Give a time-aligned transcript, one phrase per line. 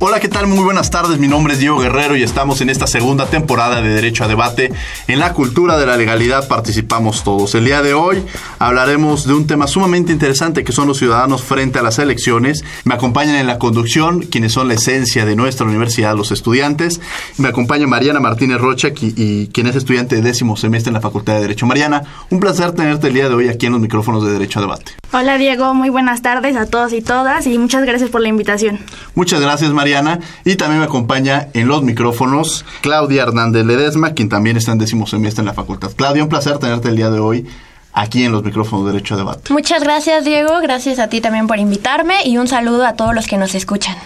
[0.00, 0.46] Hola, ¿qué tal?
[0.46, 1.18] Muy buenas tardes.
[1.18, 4.70] Mi nombre es Diego Guerrero y estamos en esta segunda temporada de Derecho a Debate.
[5.08, 7.56] En la cultura de la legalidad participamos todos.
[7.56, 8.22] El día de hoy
[8.60, 12.64] hablaremos de un tema sumamente interesante que son los ciudadanos frente a las elecciones.
[12.84, 17.00] Me acompañan en la conducción quienes son la esencia de nuestra universidad, los estudiantes.
[17.36, 21.34] Me acompaña Mariana Martínez Rocha y, quien es estudiante de décimo semestre en la Facultad
[21.34, 21.66] de Derecho.
[21.66, 24.62] Mariana, un placer tenerte el día de hoy aquí en los micrófonos de Derecho a
[24.62, 24.92] Debate.
[25.10, 28.78] Hola Diego, muy buenas tardes a todos y todas y muchas gracias por la invitación.
[29.14, 30.20] Muchas gracias Mariana.
[30.44, 35.06] Y también me acompaña en los micrófonos Claudia Hernández Ledesma, quien también está en décimo
[35.06, 35.92] semestre en la facultad.
[35.96, 37.46] Claudia, un placer tenerte el día de hoy
[37.94, 39.50] aquí en los micrófonos de Derecho a Debate.
[39.50, 40.60] Muchas gracias, Diego.
[40.60, 43.96] Gracias a ti también por invitarme y un saludo a todos los que nos escuchan.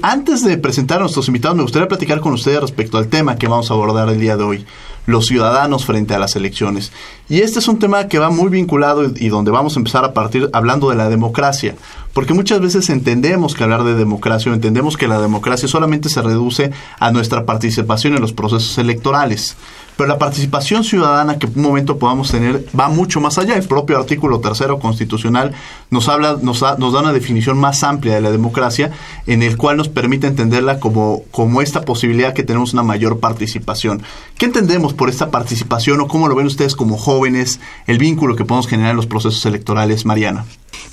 [0.00, 3.48] Antes de presentar a nuestros invitados, me gustaría platicar con ustedes respecto al tema que
[3.48, 4.66] vamos a abordar el día de hoy,
[5.08, 6.92] los ciudadanos frente a las elecciones.
[7.30, 10.12] Y este es un tema que va muy vinculado y donde vamos a empezar a
[10.12, 11.76] partir hablando de la democracia,
[12.12, 16.20] porque muchas veces entendemos que hablar de democracia o entendemos que la democracia solamente se
[16.20, 19.56] reduce a nuestra participación en los procesos electorales.
[19.98, 23.56] Pero la participación ciudadana que en un momento podamos tener va mucho más allá.
[23.56, 25.52] El propio artículo tercero constitucional
[25.90, 28.92] nos habla, nos, nos da una definición más amplia de la democracia,
[29.26, 34.00] en el cual nos permite entenderla como, como esta posibilidad que tenemos una mayor participación.
[34.36, 38.44] ¿Qué entendemos por esta participación o cómo lo ven ustedes como jóvenes, el vínculo que
[38.44, 40.44] podemos generar en los procesos electorales, Mariana?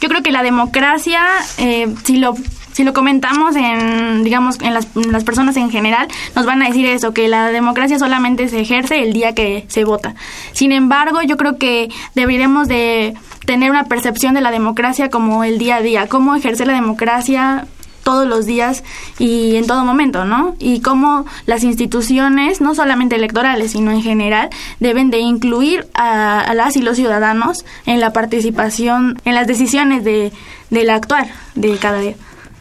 [0.02, 1.22] Yo creo que la democracia,
[1.60, 2.34] eh, si lo
[2.76, 6.86] si lo comentamos en, digamos, en las, las, personas en general, nos van a decir
[6.86, 10.14] eso, que la democracia solamente se ejerce el día que se vota.
[10.52, 13.14] Sin embargo, yo creo que deberíamos de
[13.46, 17.66] tener una percepción de la democracia como el día a día, cómo ejercer la democracia
[18.04, 18.84] todos los días
[19.20, 20.58] y en todo momento, ¿no?
[20.60, 24.50] Y cómo las instituciones, no solamente electorales, sino en general,
[24.82, 30.34] deben de incluir a, las y los ciudadanos en la participación, en las decisiones de,
[30.70, 32.16] del actuar de cada día.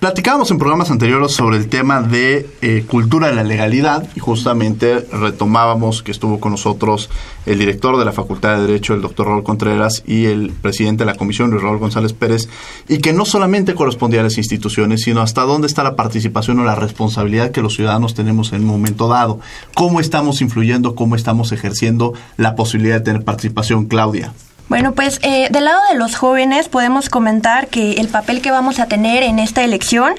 [0.05, 5.01] Platicábamos en programas anteriores sobre el tema de eh, cultura de la legalidad y justamente
[5.01, 7.09] retomábamos que estuvo con nosotros
[7.47, 11.11] el director de la Facultad de Derecho, el doctor Raúl Contreras, y el presidente de
[11.11, 12.51] la comisión, Luis Raúl González Pérez,
[12.87, 16.65] y que no solamente correspondía a las instituciones, sino hasta dónde está la participación o
[16.65, 19.41] la responsabilidad que los ciudadanos tenemos en un momento dado,
[19.73, 24.35] cómo estamos influyendo, cómo estamos ejerciendo la posibilidad de tener participación, Claudia.
[24.69, 28.81] Bueno, pues eh, del lado de los jóvenes podemos comentar que el papel que vamos
[28.81, 30.15] a tener en esta elección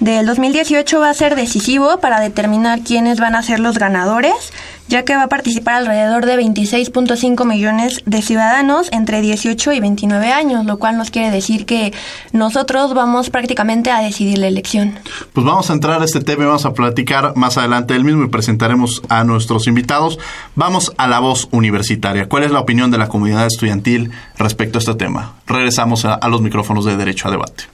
[0.00, 4.52] del 2018 va a ser decisivo para determinar quiénes van a ser los ganadores,
[4.88, 10.32] ya que va a participar alrededor de 26.5 millones de ciudadanos entre 18 y 29
[10.32, 11.92] años, lo cual nos quiere decir que
[12.32, 14.98] nosotros vamos prácticamente a decidir la elección.
[15.32, 18.24] Pues vamos a entrar a este tema y vamos a platicar más adelante del mismo
[18.24, 20.18] y presentaremos a nuestros invitados.
[20.56, 22.28] Vamos a la voz universitaria.
[22.28, 25.36] ¿Cuál es la opinión de la comunidad estudiantil respecto a este tema?
[25.46, 27.64] Regresamos a, a los micrófonos de Derecho a Debate.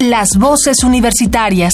[0.00, 1.72] Las voces universitarias.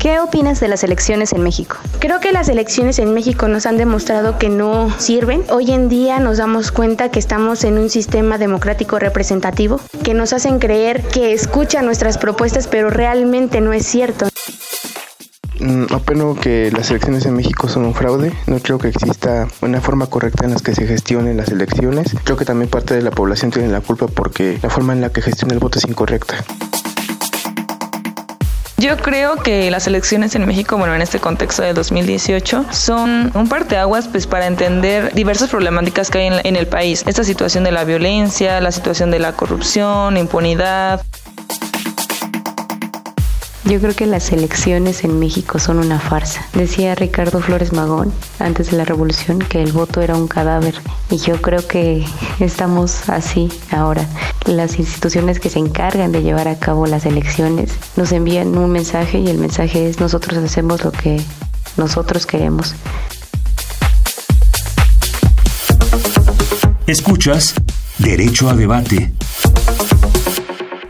[0.00, 1.76] ¿Qué opinas de las elecciones en México?
[2.00, 5.44] Creo que las elecciones en México nos han demostrado que no sirven.
[5.48, 10.32] Hoy en día nos damos cuenta que estamos en un sistema democrático representativo, que nos
[10.32, 14.26] hacen creer que escucha nuestras propuestas, pero realmente no es cierto.
[15.62, 18.32] Mm, opino que las elecciones en México son un fraude.
[18.46, 22.16] No creo que exista una forma correcta en la que se gestionen las elecciones.
[22.24, 25.10] Creo que también parte de la población tiene la culpa porque la forma en la
[25.10, 26.34] que gestiona el voto es incorrecta.
[28.76, 33.48] Yo creo que las elecciones en México, bueno, en este contexto de 2018, son un
[33.48, 37.04] parteaguas pues para entender diversas problemáticas que hay en, en el país.
[37.06, 41.02] Esta situación de la violencia, la situación de la corrupción, impunidad.
[43.72, 46.46] Yo creo que las elecciones en México son una farsa.
[46.52, 50.74] Decía Ricardo Flores Magón antes de la revolución que el voto era un cadáver
[51.08, 52.04] y yo creo que
[52.38, 54.06] estamos así ahora.
[54.44, 59.20] Las instituciones que se encargan de llevar a cabo las elecciones nos envían un mensaje
[59.20, 61.18] y el mensaje es nosotros hacemos lo que
[61.78, 62.74] nosotros queremos.
[66.86, 67.54] Escuchas
[67.96, 69.14] Derecho a Debate.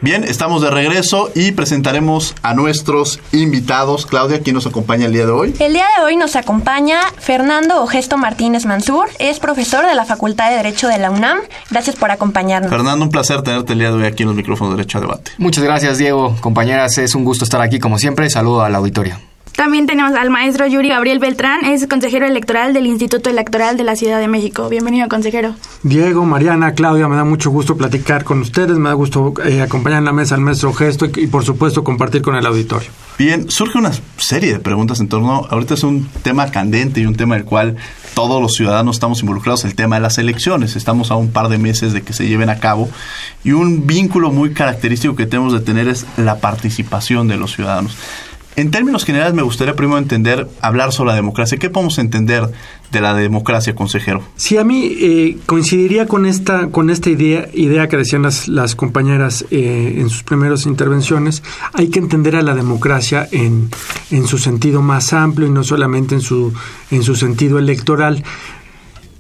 [0.02, 4.04] Bien, estamos de regreso y presentaremos a nuestros invitados.
[4.04, 5.54] Claudia, ¿quién nos acompaña el día de hoy?
[5.60, 10.50] El día de hoy nos acompaña Fernando Ogesto Martínez Mansur, es profesor de la Facultad
[10.50, 11.38] de Derecho de la UNAM.
[11.70, 12.69] Gracias por acompañarnos.
[12.69, 15.02] Fernando, un placer tenerte el día de hoy aquí en los micrófonos de Derecho a
[15.02, 15.31] Debate.
[15.38, 16.34] Muchas gracias, Diego.
[16.40, 18.28] Compañeras, es un gusto estar aquí como siempre.
[18.28, 19.20] Saludo al auditorio.
[19.56, 23.96] También tenemos al maestro Yuri Gabriel Beltrán, es consejero electoral del Instituto Electoral de la
[23.96, 24.69] Ciudad de México.
[24.69, 25.54] Bienvenido, consejero.
[25.82, 29.99] Diego, Mariana, Claudia, me da mucho gusto platicar con ustedes, me da gusto eh, acompañar
[29.99, 32.88] en la mesa al maestro Gesto y, y, por supuesto compartir con el auditorio.
[33.19, 37.14] Bien, surge una serie de preguntas en torno, ahorita es un tema candente y un
[37.14, 37.76] tema del cual
[38.14, 40.76] todos los ciudadanos estamos involucrados, el tema de las elecciones.
[40.76, 42.88] Estamos a un par de meses de que se lleven a cabo
[43.44, 47.96] y un vínculo muy característico que tenemos de tener es la participación de los ciudadanos.
[48.54, 51.56] En términos generales, me gustaría primero entender, hablar sobre la democracia.
[51.58, 52.50] ¿Qué podemos entender
[52.90, 54.22] de la democracia, consejero?
[54.37, 58.75] Sí, a mí eh, coincidiría con esta, con esta idea, idea que decían las, las
[58.75, 61.43] compañeras eh, en sus primeras intervenciones.
[61.72, 63.70] Hay que entender a la democracia en,
[64.10, 66.52] en su sentido más amplio y no solamente en su,
[66.90, 68.22] en su sentido electoral.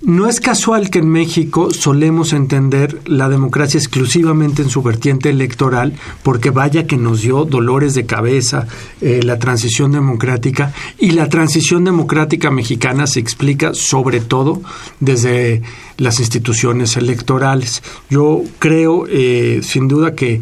[0.04, 5.92] No es casual que en México solemos entender la democracia exclusivamente en su vertiente electoral,
[6.24, 8.66] porque vaya que nos dio dolores de cabeza
[9.00, 14.60] eh, la transición democrática y la transición democrática mexicana se explica sobre todo
[14.98, 15.62] desde
[15.98, 17.80] las instituciones electorales.
[18.10, 20.40] Yo creo, eh, sin duda, que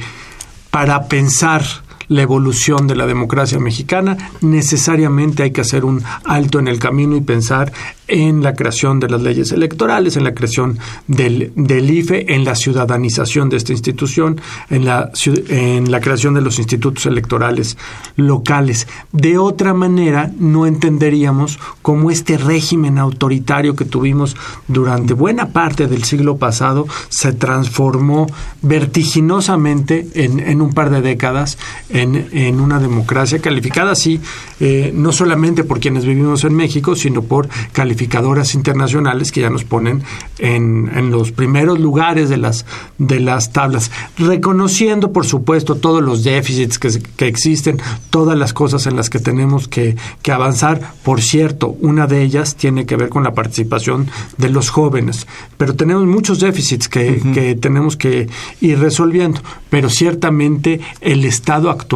[0.70, 1.62] para pensar
[2.10, 7.16] la evolución de la democracia mexicana, necesariamente hay que hacer un alto en el camino
[7.16, 7.72] y pensar
[8.08, 12.56] en la creación de las leyes electorales, en la creación del, del IFE, en la
[12.56, 15.12] ciudadanización de esta institución, en la,
[15.48, 17.78] en la creación de los institutos electorales
[18.16, 18.88] locales.
[19.12, 24.36] De otra manera, no entenderíamos cómo este régimen autoritario que tuvimos
[24.66, 28.26] durante buena parte del siglo pasado se transformó
[28.62, 31.56] vertiginosamente en, en un par de décadas
[32.02, 34.20] en una democracia calificada así,
[34.62, 39.64] eh, no solamente por quienes vivimos en México, sino por calificadoras internacionales que ya nos
[39.64, 40.02] ponen
[40.38, 42.67] en, en, los primeros lugares de las,
[42.99, 47.81] de las tablas, reconociendo, por supuesto, todos los déficits que, que existen,
[48.11, 50.93] todas las cosas en las que tenemos que, que, avanzar.
[51.02, 55.26] Por cierto, una de ellas tiene que ver con la participación de los jóvenes,
[55.56, 57.35] pero tenemos muchos déficits que, uh -huh.
[57.35, 58.29] que tenemos que
[58.61, 61.89] ir resolviendo, pero ciertamente el estado actual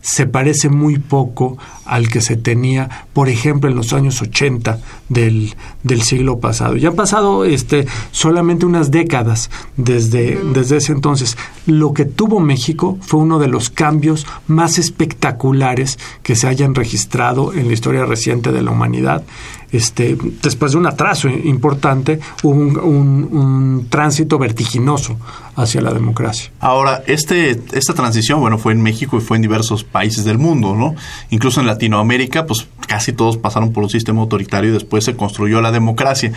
[0.00, 4.78] se parece muy poco al que se tenía, por ejemplo, en los años 80
[5.10, 6.76] del, del siglo pasado.
[6.76, 11.36] Ya han pasado este, solamente unas décadas desde, desde ese entonces.
[11.66, 17.52] Lo que tuvo México fue uno de los cambios más espectaculares que se hayan registrado
[17.52, 19.24] en la historia reciente de la humanidad.
[19.72, 25.16] Este, después de un atraso importante, hubo un, un, un, tránsito vertiginoso
[25.54, 26.50] hacia la democracia.
[26.58, 30.74] Ahora, este, esta transición, bueno, fue en México y fue en diversos países del mundo,
[30.74, 30.96] ¿no?
[31.30, 35.60] Incluso en Latinoamérica, pues casi todos pasaron por un sistema autoritario y después se construyó
[35.60, 36.32] la democracia.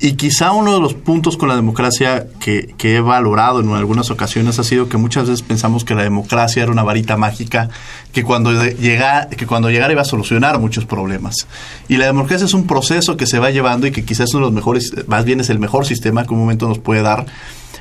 [0.00, 4.10] Y quizá uno de los puntos con la democracia que, que he valorado en algunas
[4.10, 7.68] ocasiones ha sido que muchas veces pensamos que la democracia era una varita mágica
[8.12, 11.46] que cuando, llega, que cuando llegara iba a solucionar muchos problemas.
[11.88, 14.46] Y la democracia es un proceso que se va llevando y que quizás es uno
[14.46, 17.26] de los mejores, más bien es el mejor sistema que un momento nos puede dar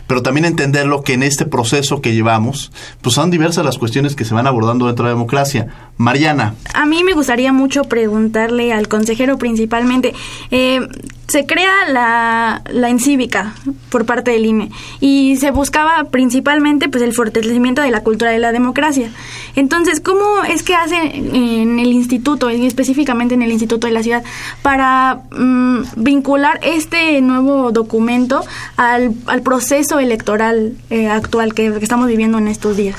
[0.08, 4.26] pero también entenderlo que en este proceso que llevamos, pues son diversas las cuestiones que
[4.26, 5.68] se van abordando dentro de la democracia.
[5.98, 6.56] Mariana.
[6.74, 10.14] A mí me gustaría mucho preguntarle al consejero principalmente,
[10.52, 10.82] eh,
[11.28, 13.56] se crea la, la encívica
[13.90, 18.40] por parte del INE y se buscaba principalmente pues el fortalecimiento de la cultura de
[18.40, 19.10] la democracia.
[19.56, 24.04] Entonces, ¿cómo es que hace en el instituto, y específicamente en el Instituto de la
[24.04, 24.24] Ciudad,
[24.62, 28.44] para mmm, vincular este nuevo documento
[28.78, 32.98] al, al proceso electoral eh, actual que estamos viviendo en estos días?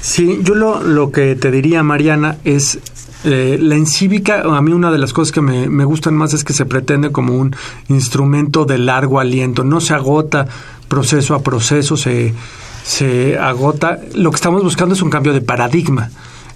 [0.00, 2.78] Sí, yo lo, lo que te diría, Mariana, es
[3.24, 6.42] eh, la encívica, a mí una de las cosas que me, me, gustan más es
[6.42, 7.54] que se pretende como un
[7.88, 10.46] instrumento de largo aliento, no se agota
[10.88, 12.34] proceso a proceso, se,
[12.82, 14.00] se agota.
[14.14, 16.10] Lo que estamos buscando es un cambio de paradigma.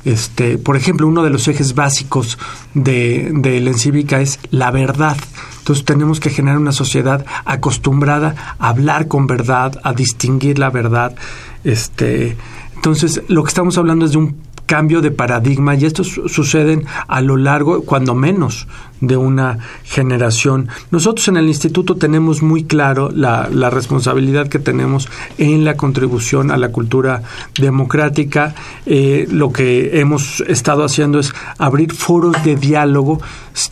[0.05, 2.39] Este, por ejemplo, uno de los ejes básicos
[2.75, 5.17] de, de la encívica es la verdad.
[5.59, 11.15] Entonces tenemos que generar una sociedad acostumbrada a hablar con verdad, a distinguir la verdad.
[11.63, 12.37] Este,
[12.85, 14.37] entonces, lo que estamos hablando es de un
[14.67, 18.69] cambio de paradigma y estos suceden a lo largo, cuando menos,
[19.01, 20.69] de una generación.
[20.91, 26.51] Nosotros en el instituto tenemos muy claro la, la, responsabilidad que tenemos en la contribución
[26.51, 27.23] a la cultura
[27.59, 28.55] democrática.
[28.85, 33.19] Eh, lo que hemos estado haciendo es abrir foros de diálogo.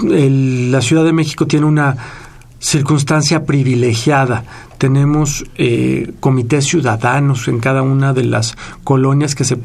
[0.08, 1.98] El, la Ciudad de México tiene una
[2.62, 4.44] circunstancia privilegiada
[4.82, 9.56] tenemos eh, comités ciudadanos en cada una de las colonias que se,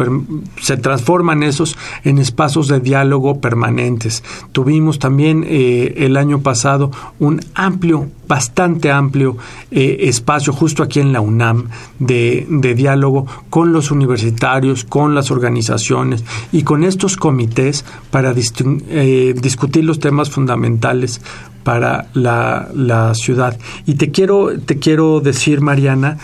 [0.62, 4.24] se transforman esos en espacios de diálogo permanentes.
[4.51, 9.38] Tuvimos también eh, el año pasado un amplio, bastante amplio
[9.72, 15.32] eh, espacio justo aquí en la UNAM de, de diálogo con los universitarios, con las
[15.32, 21.22] organizaciones y con estos comités para discutir los temas fundamentales
[21.67, 23.59] para la, ciudad.
[23.86, 26.17] Y te quiero, te quiero decir, Mariana,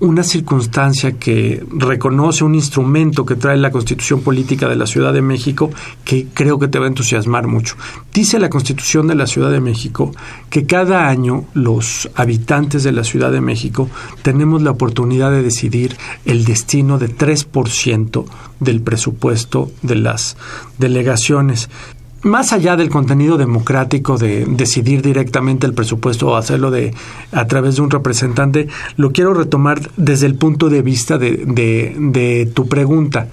[0.00, 5.22] una circunstancia que reconoce un instrumento que trae la Constitución Política de la Ciudad de
[5.22, 5.70] México
[6.04, 7.76] que creo que te va a entusiasmar mucho.
[8.12, 10.12] Dice la Constitución de la Ciudad de México
[10.50, 13.88] que cada año los habitantes de la Ciudad de México
[14.20, 18.26] tenemos la oportunidad de decidir el destino de 3%
[18.60, 20.36] del presupuesto de las
[20.76, 21.70] delegaciones
[22.22, 26.94] más allá del contenido democrático de decidir directamente el presupuesto o hacerlo de
[27.32, 31.94] a través de un representante, lo quiero retomar desde el punto de vista de, de,
[31.98, 33.28] de tu pregunta.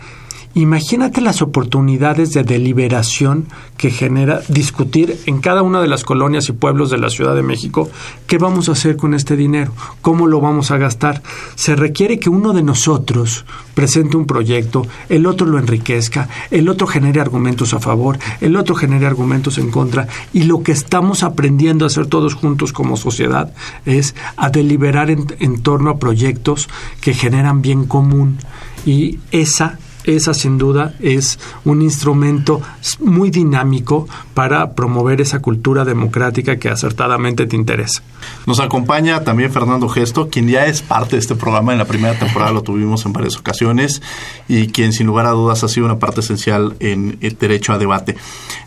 [0.53, 3.45] Imagínate las oportunidades de deliberación
[3.77, 7.43] que genera discutir en cada una de las colonias y pueblos de la Ciudad de
[7.43, 7.89] México
[8.25, 11.21] qué vamos a hacer con este dinero, cómo lo vamos a gastar.
[11.55, 16.87] Se requiere que uno de nosotros presente un proyecto, el otro lo enriquezca, el otro
[16.87, 21.85] genere argumentos a favor, el otro genere argumentos en contra y lo que estamos aprendiendo
[21.85, 23.53] a hacer todos juntos como sociedad
[23.85, 26.67] es a deliberar en, en torno a proyectos
[26.99, 28.39] que generan bien común
[28.85, 29.77] y esa
[30.07, 32.61] esa sin duda es un instrumento
[32.99, 38.01] muy dinámico para promover esa cultura democrática que acertadamente te interesa.
[38.45, 41.73] Nos acompaña también Fernando Gesto, quien ya es parte de este programa.
[41.73, 44.01] En la primera temporada lo tuvimos en varias ocasiones
[44.47, 47.77] y quien sin lugar a dudas ha sido una parte esencial en el derecho a
[47.77, 48.15] debate.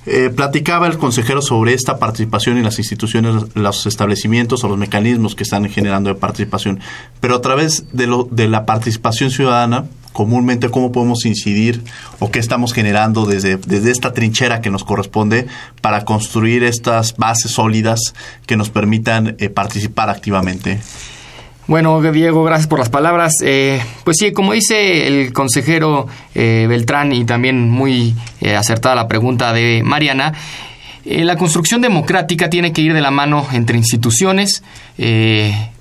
[0.07, 5.35] Eh, platicaba el consejero sobre esta participación en las instituciones, los establecimientos o los mecanismos
[5.35, 6.81] que están generando de participación,
[7.21, 9.85] pero a través de, lo, de la participación ciudadana
[10.21, 11.83] comúnmente cómo podemos incidir
[12.19, 15.47] o qué estamos generando desde, desde esta trinchera que nos corresponde
[15.81, 18.13] para construir estas bases sólidas
[18.45, 20.79] que nos permitan eh, participar activamente.
[21.69, 23.33] Bueno, Diego, gracias por las palabras.
[23.43, 28.15] Eh, pues sí, como dice el consejero eh, Beltrán y también muy
[28.55, 30.35] acertada la pregunta de Mariana,
[31.07, 34.63] la construcción democrática tiene que ir de la mano entre instituciones,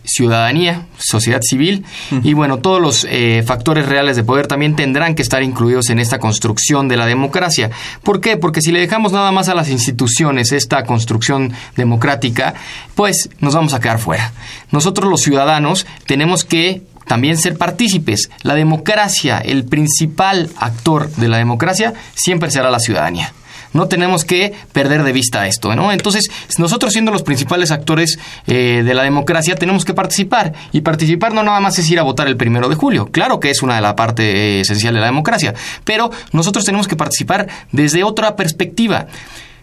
[0.10, 1.86] ciudadanía, sociedad civil
[2.24, 6.00] y bueno, todos los eh, factores reales de poder también tendrán que estar incluidos en
[6.00, 7.70] esta construcción de la democracia.
[8.04, 8.38] ¿Por qué?
[8.38, 12.56] Porque si le dejamos nada más a las instituciones esta construcción democrática,
[12.96, 14.34] pues nos vamos a quedar fuera.
[14.72, 18.30] Nosotros los ciudadanos tenemos que también ser partícipes.
[18.44, 23.34] La democracia, el principal actor de la democracia, siempre será la ciudadanía.
[23.74, 25.92] No tenemos que perder de vista esto, ¿no?
[25.92, 30.54] Entonces, nosotros siendo los principales actores eh, de la democracia, tenemos que participar.
[30.72, 33.10] Y participar no nada más es ir a votar el primero de julio.
[33.12, 35.54] Claro que es una de las partes eh, esencial de la democracia.
[35.84, 39.08] Pero nosotros tenemos que participar desde otra perspectiva.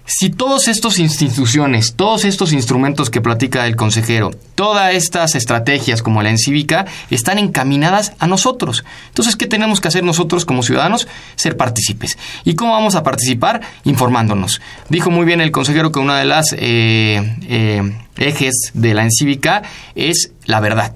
[0.08, 6.22] Si todas estas instituciones, todos estos instrumentos que platica el consejero, todas estas estrategias como
[6.22, 8.84] la encívica, están encaminadas a nosotros.
[9.08, 11.08] Entonces, ¿qué tenemos que hacer nosotros como ciudadanos?
[11.34, 12.18] Ser partícipes.
[12.44, 13.62] ¿Y cómo vamos a participar?
[13.82, 14.60] Informándonos.
[14.88, 19.62] Dijo muy bien el consejero que una de las eh, eh, ejes de la encívica
[19.96, 20.92] es la verdad.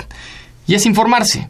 [0.69, 1.49] Y es informarse.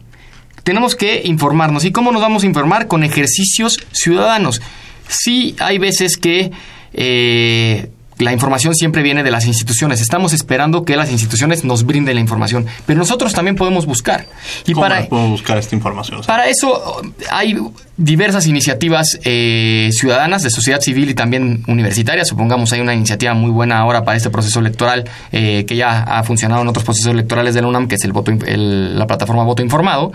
[0.63, 1.85] Tenemos que informarnos.
[1.85, 2.87] ¿Y cómo nos vamos a informar?
[2.87, 4.63] Con ejercicios ciudadanos.
[5.07, 6.51] Sí hay veces que
[6.93, 7.89] eh,
[8.21, 9.99] la información siempre viene de las instituciones.
[9.99, 14.27] Estamos esperando que las instituciones nos brinden la información, pero nosotros también podemos buscar.
[14.67, 16.21] Y ¿Cómo para podemos buscar esta información?
[16.27, 17.57] Para eso hay
[17.97, 22.27] diversas iniciativas eh, ciudadanas de sociedad civil y también universitarias.
[22.27, 26.23] Supongamos hay una iniciativa muy buena ahora para este proceso electoral eh, que ya ha
[26.23, 29.63] funcionado en otros procesos electorales de la UNAM, que es el voto, la plataforma Voto
[29.63, 30.11] Informado.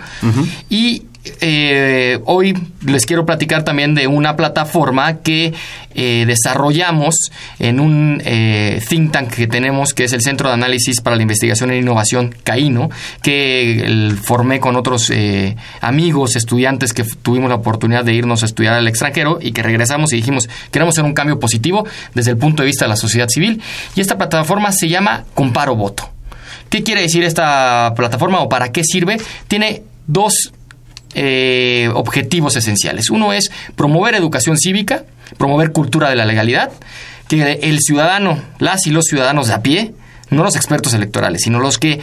[0.69, 1.03] Y
[1.41, 2.53] eh, hoy
[2.85, 5.53] les quiero platicar también de una plataforma que
[5.95, 11.01] eh, desarrollamos en un eh, think tank que tenemos, que es el Centro de Análisis
[11.01, 12.89] para la Investigación e Innovación CAINO,
[13.21, 15.11] que formé con otros
[15.81, 20.13] amigos, estudiantes que tuvimos la oportunidad de irnos a estudiar al extranjero y que regresamos
[20.13, 23.29] y dijimos, queremos hacer un cambio positivo desde el punto de vista de la sociedad
[23.29, 23.61] civil.
[23.95, 26.09] Y esta plataforma se llama Comparo Voto.
[26.69, 29.17] ¿Qué quiere decir esta plataforma o para qué sirve?
[29.47, 30.51] Tiene dos
[31.13, 33.09] eh, objetivos esenciales.
[33.09, 35.03] Uno es promover educación cívica,
[35.37, 36.71] promover cultura de la legalidad,
[37.27, 39.93] que el ciudadano, las y los ciudadanos de a pie,
[40.29, 41.99] no los expertos electorales, sino los que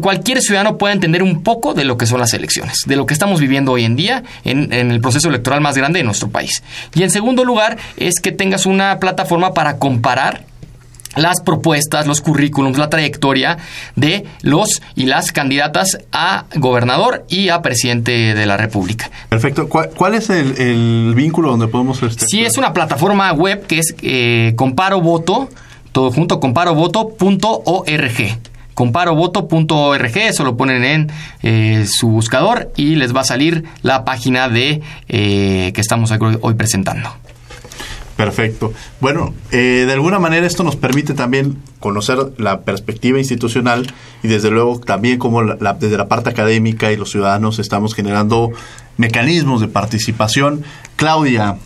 [0.00, 3.14] cualquier ciudadano pueda entender un poco de lo que son las elecciones, de lo que
[3.14, 6.62] estamos viviendo hoy en día en, en, el proceso electoral más grande de nuestro país.
[6.94, 10.44] Y en segundo lugar, es que tengas una plataforma para comparar
[11.16, 13.58] las propuestas, los currículums, la trayectoria
[13.96, 19.10] de los y las candidatas a gobernador y a presidente de la República.
[19.28, 19.68] Perfecto.
[19.68, 22.02] ¿Cuál, es el, vínculo donde podemos...
[22.02, 25.48] Este, sí, es una plataforma web que es eh, Comparo Voto,
[25.92, 28.38] todo junto, comparovoto.org
[28.76, 34.50] comparovoto.org, eso lo ponen en eh, su buscador y les va a salir la página
[34.50, 37.08] de eh, que estamos hoy presentando.
[38.16, 38.72] Perfecto.
[39.00, 43.92] Bueno, eh, de alguna manera esto nos permite también conocer la perspectiva institucional
[44.22, 48.52] y desde luego también cómo desde la parte académica y los ciudadanos estamos generando
[48.96, 50.64] mecanismos de participación.
[50.96, 51.58] Claudia,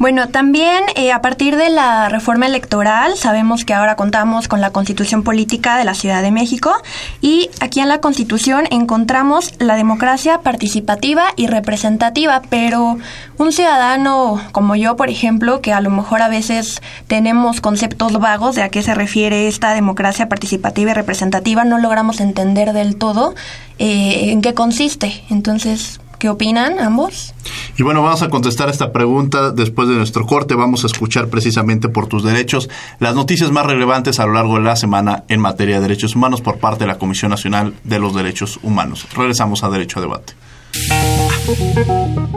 [0.00, 4.70] bueno, también eh, a partir de la reforma electoral sabemos que ahora contamos con la
[4.70, 6.72] Constitución Política de la Ciudad de México
[7.20, 12.96] y aquí en la Constitución encontramos la democracia participativa y representativa, pero
[13.36, 18.56] un ciudadano como yo, por ejemplo, que a lo mejor a veces tenemos conceptos vagos
[18.56, 23.34] de a qué se refiere esta democracia participativa y representativa, no logramos entender del todo
[23.78, 25.22] eh, en qué consiste.
[25.28, 27.32] Entonces, ¿Qué opinan ambos?
[27.78, 30.54] Y bueno, vamos a contestar esta pregunta después de nuestro corte.
[30.54, 34.64] Vamos a escuchar precisamente por tus derechos las noticias más relevantes a lo largo de
[34.64, 38.14] la semana en materia de derechos humanos por parte de la Comisión Nacional de los
[38.14, 39.06] Derechos Humanos.
[39.16, 40.34] Regresamos a Derecho a Debate.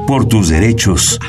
[0.07, 1.19] Por tus derechos.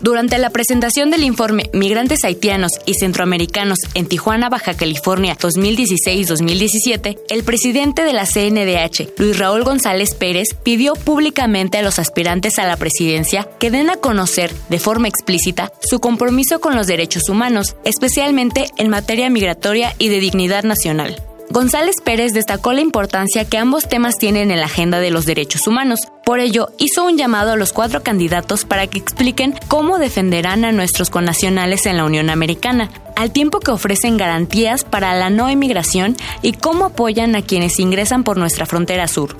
[0.00, 7.44] Durante la presentación del informe Migrantes haitianos y centroamericanos en Tijuana, Baja California 2016-2017, el
[7.44, 12.78] presidente de la CNDH, Luis Raúl González Pérez, pidió públicamente a los aspirantes a la
[12.78, 18.70] presidencia que den a conocer de forma explícita su compromiso con los derechos humanos, especialmente
[18.78, 21.22] en materia migratoria y de dignidad nacional.
[21.52, 25.66] González Pérez destacó la importancia que ambos temas tienen en la agenda de los derechos
[25.66, 25.98] humanos.
[26.30, 30.70] Por ello, hizo un llamado a los cuatro candidatos para que expliquen cómo defenderán a
[30.70, 36.16] nuestros connacionales en la Unión Americana, al tiempo que ofrecen garantías para la no emigración
[36.40, 39.34] y cómo apoyan a quienes ingresan por nuestra frontera sur.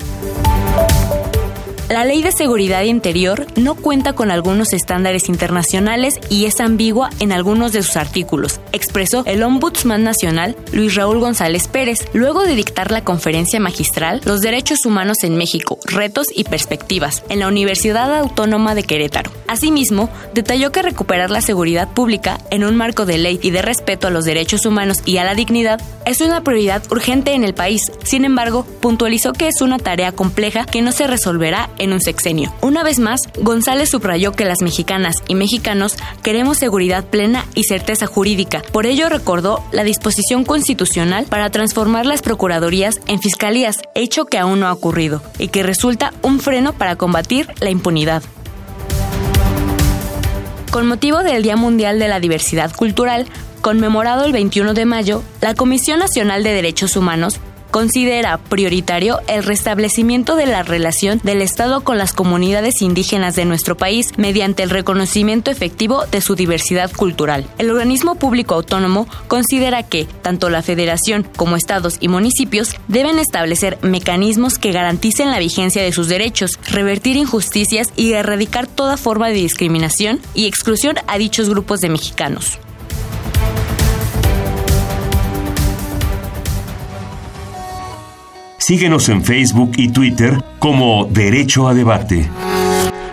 [1.91, 7.33] La Ley de Seguridad Interior no cuenta con algunos estándares internacionales y es ambigua en
[7.33, 12.91] algunos de sus artículos, expresó el Ombudsman Nacional Luis Raúl González Pérez, luego de dictar
[12.91, 18.73] la conferencia magistral Los Derechos Humanos en México, Retos y Perspectivas, en la Universidad Autónoma
[18.73, 19.29] de Querétaro.
[19.49, 24.07] Asimismo, detalló que recuperar la seguridad pública en un marco de ley y de respeto
[24.07, 27.91] a los derechos humanos y a la dignidad es una prioridad urgente en el país.
[28.05, 32.53] Sin embargo, puntualizó que es una tarea compleja que no se resolverá en un sexenio.
[32.61, 38.05] Una vez más, González subrayó que las mexicanas y mexicanos queremos seguridad plena y certeza
[38.05, 38.61] jurídica.
[38.71, 44.59] Por ello recordó la disposición constitucional para transformar las procuradurías en fiscalías, hecho que aún
[44.59, 48.21] no ha ocurrido, y que resulta un freno para combatir la impunidad.
[50.69, 53.25] Con motivo del Día Mundial de la Diversidad Cultural,
[53.61, 57.39] conmemorado el 21 de mayo, la Comisión Nacional de Derechos Humanos
[57.71, 63.75] considera prioritario el restablecimiento de la relación del Estado con las comunidades indígenas de nuestro
[63.75, 67.47] país mediante el reconocimiento efectivo de su diversidad cultural.
[67.57, 73.79] El organismo público autónomo considera que tanto la Federación como estados y municipios deben establecer
[73.81, 79.35] mecanismos que garanticen la vigencia de sus derechos, revertir injusticias y erradicar toda forma de
[79.35, 82.59] discriminación y exclusión a dichos grupos de mexicanos.
[88.71, 92.29] Síguenos en Facebook y Twitter como Derecho a Debate.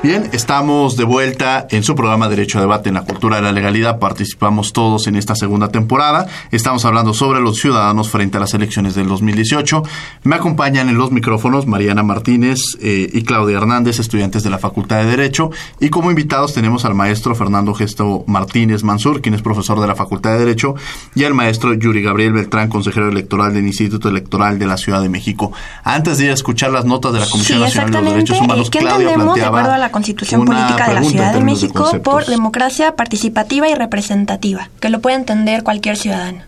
[0.01, 3.51] Bien, estamos de vuelta en su programa Derecho a Debate en la Cultura de la
[3.51, 3.99] Legalidad.
[3.99, 6.29] Participamos todos en esta segunda temporada.
[6.53, 9.83] Estamos hablando sobre los ciudadanos frente a las elecciones del 2018.
[10.23, 14.99] Me acompañan en los micrófonos Mariana Martínez eh, y Claudia Hernández, estudiantes de la Facultad
[14.99, 15.51] de Derecho.
[15.81, 19.97] Y como invitados tenemos al maestro Fernando Gesto Martínez Mansur, quien es profesor de la
[19.97, 20.77] Facultad de Derecho,
[21.17, 25.09] y al maestro Yuri Gabriel Beltrán, consejero electoral del Instituto Electoral de la Ciudad de
[25.09, 25.51] México.
[25.83, 28.41] Antes de ir a escuchar las notas de la Comisión Sí, Nacional de los Derechos
[28.41, 32.95] Humanos, ¿Qué Claudia planteaba la Constitución una Política de la Ciudad de México, por democracia
[32.95, 36.43] participativa y representativa, que lo puede entender cualquier ciudadano?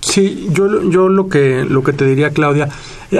[0.00, 2.68] Sí, yo, yo lo que lo que te diría, Claudia,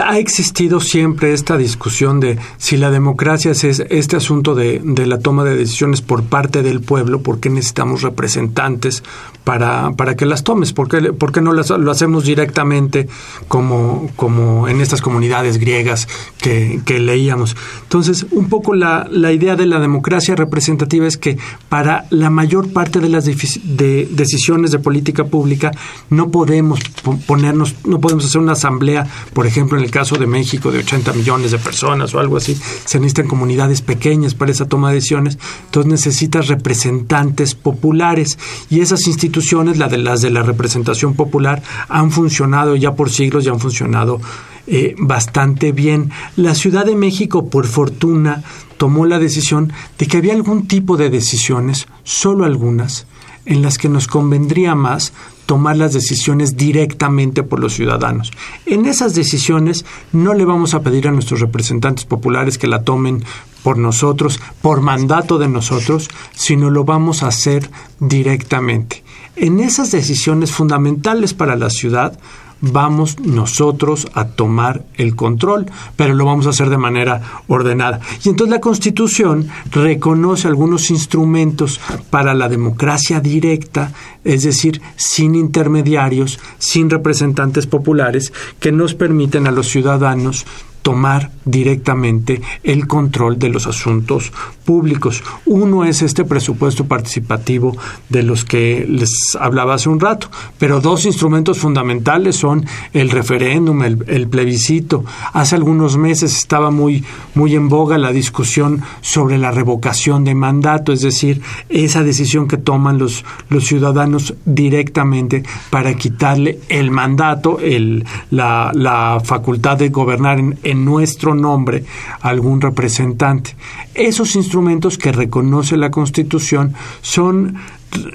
[0.02, 5.18] ha existido siempre esta discusión de si la democracia es este asunto de, de la
[5.18, 9.02] toma de decisiones por parte del pueblo, ¿por qué necesitamos representantes
[9.48, 10.74] para, para que las tomes?
[10.74, 13.08] ¿Por qué, por qué no las- lo hacemos directamente
[13.48, 16.06] como, como en estas comunidades griegas
[16.36, 17.56] que, que leíamos?
[17.84, 21.38] Entonces, un poco la, la idea de la democracia representativa es que
[21.70, 25.70] para la mayor parte de las de decisiones de política pública
[26.10, 30.26] no podemos po- ponernos, no podemos hacer una asamblea, por ejemplo, en el caso de
[30.26, 34.66] México, de 80 millones de personas o algo así, se necesitan comunidades pequeñas para esa
[34.68, 39.37] toma de decisiones, entonces necesitas representantes populares y esas instituciones,
[39.76, 44.20] la de las de la representación popular, han funcionado ya por siglos y han funcionado
[44.66, 46.10] eh, bastante bien.
[46.36, 48.42] La Ciudad de México, por fortuna,
[48.76, 53.06] tomó la decisión de que había algún tipo de decisiones, solo algunas,
[53.46, 55.12] en las que nos convendría más
[55.46, 58.30] tomar las decisiones directamente por los ciudadanos.
[58.66, 63.24] En esas decisiones no le vamos a pedir a nuestros representantes populares que la tomen
[63.62, 69.02] por nosotros, por mandato de nosotros, sino lo vamos a hacer directamente.
[69.40, 72.18] En esas decisiones fundamentales para la ciudad,
[72.60, 78.00] vamos nosotros a tomar el control, pero lo vamos a hacer de manera ordenada.
[78.24, 83.92] Y entonces la Constitución reconoce algunos instrumentos para la democracia directa,
[84.24, 90.46] es decir, sin intermediarios, sin representantes populares, que nos permiten a los ciudadanos
[90.88, 94.32] tomar directamente el control de los asuntos
[94.64, 95.22] públicos.
[95.44, 97.76] Uno es este presupuesto participativo
[98.08, 103.82] de los que les hablaba hace un rato, pero dos instrumentos fundamentales son el referéndum,
[103.82, 105.04] el, plebiscito.
[105.34, 110.94] Hace algunos meses estaba muy, muy en boga la discusión sobre la revocación de mandato,
[110.94, 118.06] es decir, esa decisión que toman los, los ciudadanos directamente para quitarle el mandato, el,
[118.30, 121.84] la, la facultad de gobernar en, en nuestro nombre
[122.20, 123.56] algún representante.
[123.94, 127.56] Esos instrumentos que reconoce la Constitución son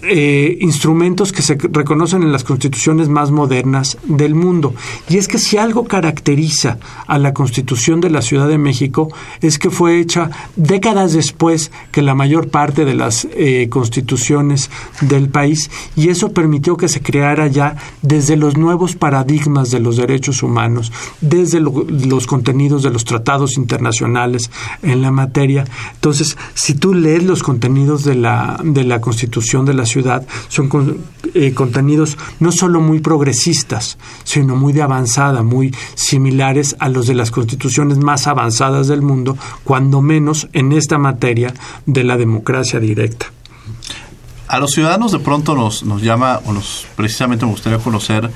[0.04, 4.74] eh, instrumentos que se reconocen en las constituciones más modernas del mundo.
[5.10, 9.10] Y es que si algo caracteriza a la constitución de la Ciudad de México
[9.42, 14.70] es que fue hecha décadas después que la mayor parte de las eh, constituciones
[15.02, 19.98] del país y eso permitió que se creara ya desde los nuevos paradigmas de los
[19.98, 25.66] derechos humanos, desde lo- los contenidos de los tratados internacionales en la materia.
[25.96, 30.70] Entonces, si tú lees los contenidos de la, de la Constitución de la ciudad, son
[31.34, 37.16] eh, contenidos no solo muy progresistas, sino muy de avanzada, muy similares a los de
[37.16, 41.54] las constituciones más avanzadas del mundo, cuando menos en esta materia
[41.86, 43.28] de la democracia directa.
[44.48, 48.30] A los ciudadanos de pronto nos, nos llama, o nos precisamente me gustaría conocer,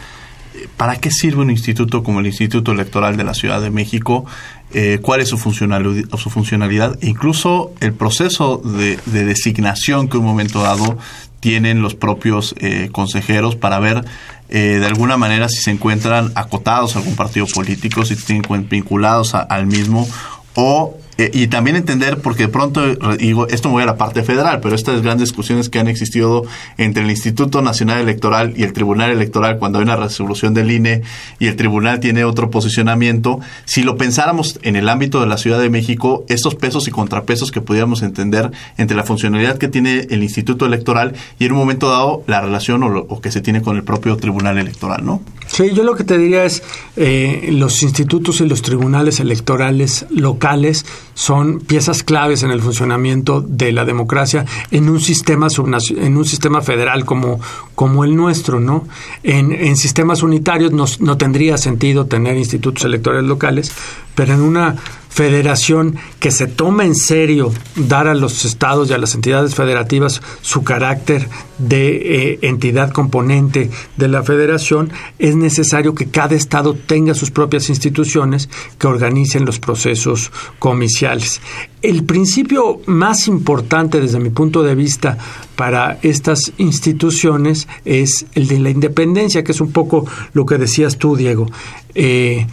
[0.77, 4.25] ¿para qué sirve un instituto como el Instituto Electoral de la Ciudad de México?
[4.73, 6.97] Eh, ¿Cuál es su funcionalidad, su funcionalidad?
[7.01, 10.97] E incluso el proceso de, de designación que un momento dado
[11.39, 14.03] tienen los propios eh, consejeros para ver
[14.49, 19.35] eh, de alguna manera si se encuentran acotados a algún partido político, si encuentran vinculados
[19.35, 20.07] al mismo
[20.55, 24.23] o eh, y también entender, porque de pronto, digo, esto me voy a la parte
[24.23, 26.43] federal, pero estas grandes discusiones que han existido
[26.77, 31.01] entre el Instituto Nacional Electoral y el Tribunal Electoral cuando hay una resolución del INE
[31.39, 35.59] y el tribunal tiene otro posicionamiento, si lo pensáramos en el ámbito de la Ciudad
[35.59, 40.23] de México, estos pesos y contrapesos que pudiéramos entender entre la funcionalidad que tiene el
[40.23, 43.61] Instituto Electoral y en un momento dado la relación o, lo- o que se tiene
[43.61, 45.21] con el propio Tribunal Electoral, ¿no?
[45.57, 46.61] Sí, yo lo que te diría es,
[46.97, 53.71] eh, los institutos y los tribunales electorales locales son piezas claves en el funcionamiento de
[53.71, 55.47] la democracia en un sistema
[55.95, 57.39] en un sistema federal como,
[57.73, 58.87] como el nuestro, ¿no?
[59.23, 63.71] En, en sistemas unitarios no tendría sentido tener institutos electorales locales,
[64.13, 64.75] pero en una
[65.17, 70.21] federación que se toma en serio dar a los estados y a las entidades federativas
[70.43, 71.27] su carácter
[71.57, 77.67] de eh, entidad componente de la federación, es necesario que cada estado tenga sus propias
[77.69, 81.41] instituciones que organicen los procesos comiciales.
[81.81, 85.17] El principio más importante desde mi punto de vista
[85.55, 90.99] para estas instituciones es el de la independencia, que es un poco lo que decías
[90.99, 91.49] tú, Diego.
[91.95, 92.45] Eh,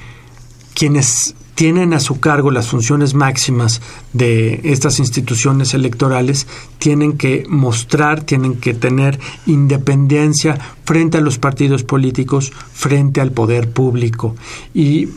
[0.72, 3.80] quienes tienen a su cargo las funciones máximas
[4.12, 6.46] de estas instituciones electorales,
[6.78, 13.70] tienen que mostrar, tienen que tener independencia frente a los partidos políticos, frente al poder
[13.70, 14.34] público.
[14.74, 15.08] Y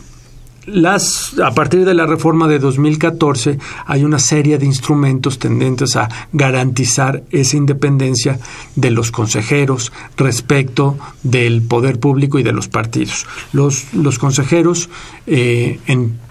[0.67, 6.09] las, a partir de la reforma de 2014 hay una serie de instrumentos tendentes a
[6.33, 8.37] garantizar esa independencia
[8.75, 13.25] de los consejeros respecto del poder público y de los partidos.
[13.53, 14.89] Los, los consejeros
[15.25, 16.26] eh, en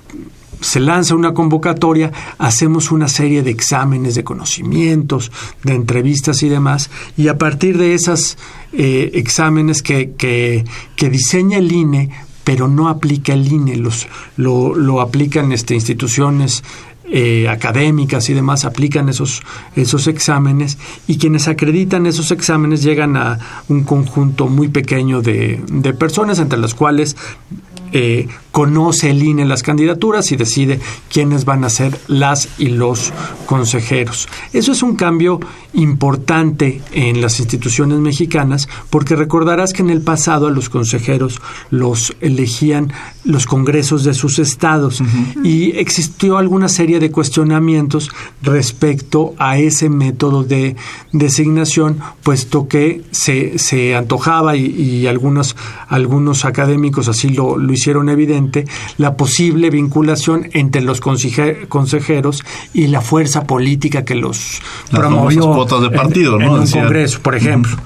[0.60, 5.30] se lanza una convocatoria, hacemos una serie de exámenes de conocimientos,
[5.62, 8.38] de entrevistas y demás, y a partir de esos
[8.72, 12.10] eh, exámenes que, que, diseña el INE,
[12.44, 16.62] pero no aplica el INE, los, lo, lo aplican este, instituciones
[17.08, 19.42] eh, académicas y demás aplican esos,
[19.76, 23.38] esos exámenes y quienes acreditan esos exámenes llegan a
[23.68, 27.16] un conjunto muy pequeño de, de personas entre las cuales
[27.92, 30.80] eh, conoce el INE las candidaturas y decide
[31.12, 33.12] quiénes van a ser las y los
[33.44, 34.28] consejeros.
[34.54, 35.40] Eso es un cambio
[35.74, 42.16] importante en las instituciones mexicanas porque recordarás que en el pasado a los consejeros los
[42.22, 45.02] elegían los congresos de sus estados
[45.44, 50.76] y existió alguna serie de cuestionamientos respecto a ese método de
[51.12, 55.56] designación puesto que se, se antojaba y, algunos,
[55.88, 58.45] algunos académicos así lo, lo hicieron evidente
[58.98, 65.90] la posible vinculación entre los consejeros y la fuerza política que los promovió cuotas de
[65.90, 67.76] partido, en, un congreso, por ejemplo.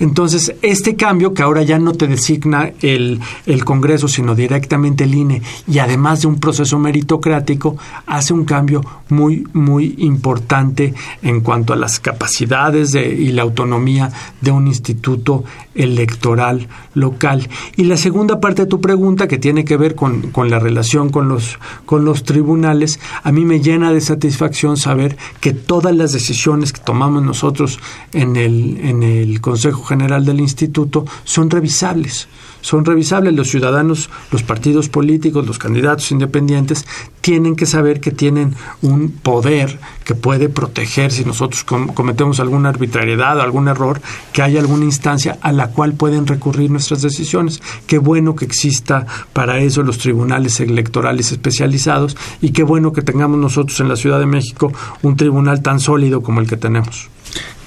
[0.00, 5.14] Entonces, este cambio, que ahora ya no te designa el, el, Congreso, sino directamente el
[5.14, 11.74] INE, y además de un proceso meritocrático, hace un cambio muy, muy importante en cuanto
[11.74, 14.10] a las capacidades de, y la autonomía
[14.40, 17.48] de un instituto electoral local.
[17.76, 21.10] Y la segunda parte de tu pregunta, que tiene que ver con, con la relación
[21.10, 26.12] con los, con los tribunales, a mí me llena de satisfacción saber que todas las
[26.12, 27.78] decisiones que tomamos nosotros
[28.12, 32.28] en el, en el Consejo General del Instituto son revisables.
[32.62, 36.86] Son revisables los ciudadanos, los partidos políticos, los candidatos independientes
[37.22, 43.38] tienen que saber que tienen un poder que puede proteger si nosotros cometemos alguna arbitrariedad
[43.38, 44.00] o algún error,
[44.32, 47.62] que haya alguna instancia a la cual pueden recurrir nuestras decisiones.
[47.86, 53.38] Qué bueno que exista para eso los tribunales electorales especializados y qué bueno que tengamos
[53.38, 54.72] nosotros en la Ciudad de México
[55.02, 57.08] un tribunal tan sólido como el que tenemos.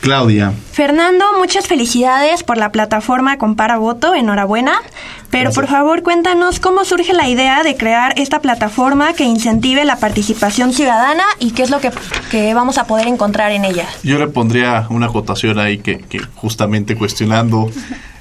[0.02, 0.52] Claudia.
[0.74, 4.74] Fernando, muchas felicidades por la plataforma Compara Voto, enhorabuena.
[5.30, 9.96] Pero por favor cuéntanos cómo surge la idea de crear esta plataforma que incentive la
[9.96, 11.92] participación ciudadana y qué es lo que,
[12.30, 13.88] que vamos a poder encontrar en ella.
[14.04, 17.72] Yo le pondría una acotación ahí que, que justamente cuestionando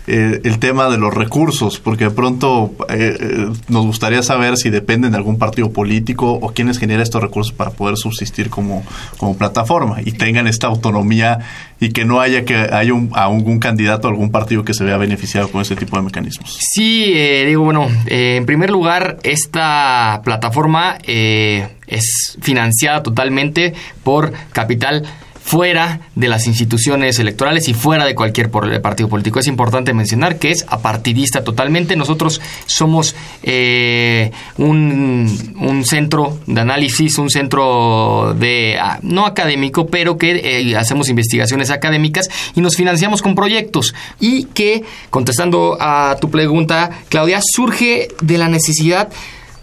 [0.08, 4.68] eh, el tema de los recursos, porque de pronto eh, eh, nos gustaría saber si
[4.68, 8.84] dependen de algún partido político o quienes generan estos recursos para poder subsistir como,
[9.16, 11.38] como plataforma y tengan esta autonomía
[11.78, 14.96] y que no haya que haya un, a algún candidato, algún partido que se vea
[14.96, 16.58] beneficiado con ese tipo de mecanismos.
[16.60, 17.14] Sí,
[17.46, 25.04] digo, bueno, en primer lugar, esta plataforma es financiada totalmente por capital
[25.42, 29.40] fuera de las instituciones electorales y fuera de cualquier partido político.
[29.40, 31.96] Es importante mencionar que es apartidista totalmente.
[31.96, 40.60] Nosotros somos eh, un, centro de análisis, un centro de ah, no académico, pero que
[40.70, 43.94] eh, hacemos investigaciones académicas y nos financiamos con proyectos.
[44.20, 49.08] Y que, contestando a tu pregunta, Claudia, surge de la necesidad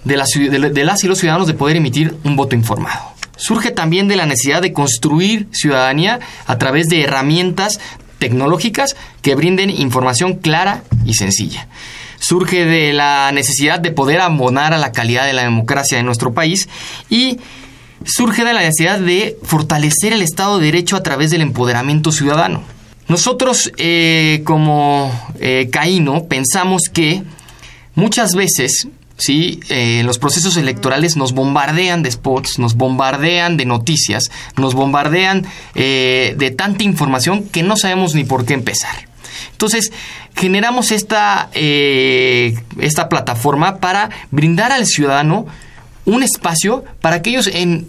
[0.04, 4.08] de, la, de las y los ciudadanos de poder emitir un voto informado surge también
[4.08, 7.80] de la necesidad de construir ciudadanía a través de herramientas
[8.20, 11.68] tecnológicas que brinden información clara y sencilla.
[12.20, 16.34] Surge de la necesidad de poder abonar a la calidad de la democracia de nuestro
[16.34, 16.68] país
[17.10, 17.40] y
[18.06, 22.64] surge de la necesidad de fortalecer el Estado de Derecho a través del empoderamiento ciudadano.
[23.08, 27.24] Nosotros, eh, como eh, Caíno, pensamos que
[27.96, 28.88] muchas veces
[29.20, 29.60] ¿sí?
[29.70, 36.34] Eh, los procesos electorales nos bombardean de spots, nos bombardean de noticias, nos bombardean eh,
[36.38, 39.08] de tanta información que no sabemos ni por qué empezar.
[39.52, 39.92] Entonces,
[40.36, 45.46] generamos esta, eh, esta plataforma para brindar al ciudadano
[46.06, 47.88] un espacio para que ellos en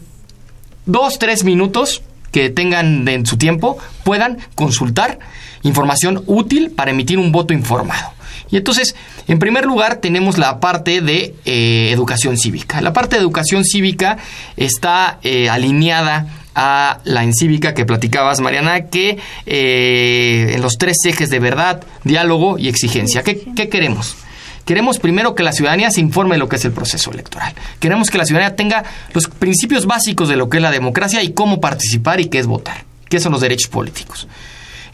[0.85, 5.19] dos, tres minutos que tengan en su tiempo puedan consultar
[5.63, 8.20] información útil para emitir un voto informado.
[8.51, 8.95] Y entonces,
[9.29, 12.81] en primer lugar, tenemos la parte de eh, educación cívica.
[12.81, 14.19] La parte de educación cívica
[14.57, 21.31] está eh, alineada a la encívica que platicabas, Mariana, que eh, en los tres ejes
[21.31, 23.23] de verdad, diálogo y exigencia.
[23.23, 24.17] ¿Qué, ¿Qué, queremos?
[24.65, 27.55] Queremos primero que la ciudadanía se informe de lo que es el proceso electoral.
[27.79, 28.85] Queremos que la ciudadanía tenga
[29.15, 32.47] los principios básicos de lo que es la democracia y cómo participar y qué es
[32.47, 34.29] votar, qué son los derechos políticos.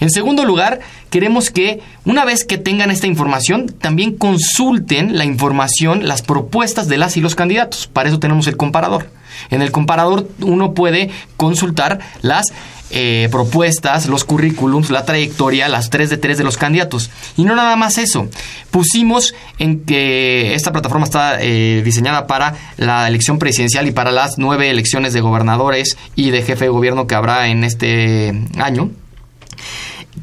[0.00, 0.80] En segundo lugar,
[1.10, 6.98] queremos que una vez que tengan esta información, también consulten la información, las propuestas de
[6.98, 7.86] las y los candidatos.
[7.86, 9.10] Para eso tenemos el comparador.
[9.50, 12.46] En el comparador uno puede consultar las
[12.90, 17.10] eh, propuestas, los currículums, la trayectoria, las 3 de 3 de los candidatos.
[17.36, 18.28] Y no nada más eso.
[18.70, 24.38] Pusimos en que esta plataforma está eh, diseñada para la elección presidencial y para las
[24.38, 28.90] nueve elecciones de gobernadores y de jefe de gobierno que habrá en este año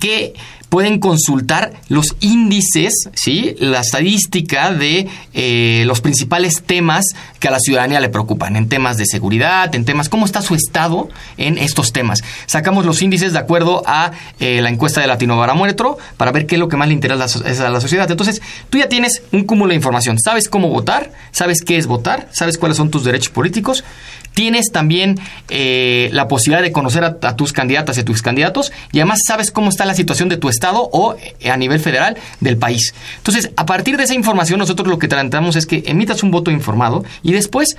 [0.04, 0.34] que
[0.68, 3.56] pueden consultar los índices, ¿sí?
[3.60, 7.06] la estadística de eh, los principales temas
[7.39, 10.56] que a la ciudadanía le preocupan, en temas de seguridad, en temas, cómo está su
[10.56, 12.22] estado en estos temas.
[12.48, 16.60] Sacamos los índices de acuerdo a eh, la encuesta de Latinobarómetro para ver qué es
[16.60, 17.24] lo que más le interesa
[17.68, 18.10] a la sociedad.
[18.12, 22.28] Entonces, tú ya tienes un cúmulo de información, sabes cómo votar, sabes qué es votar,
[22.34, 23.86] sabes cuáles son tus derechos políticos,
[24.34, 25.19] tienes también
[25.50, 29.52] eh, la posibilidad de conocer a, tus candidatas y a tus candidatos y además sabes
[29.52, 32.93] cómo está la situación de tu estado o eh, a nivel federal del país.
[33.17, 36.52] Entonces, a partir de esa información, nosotros lo que tratamos es que emitas un voto
[36.52, 37.78] informado y después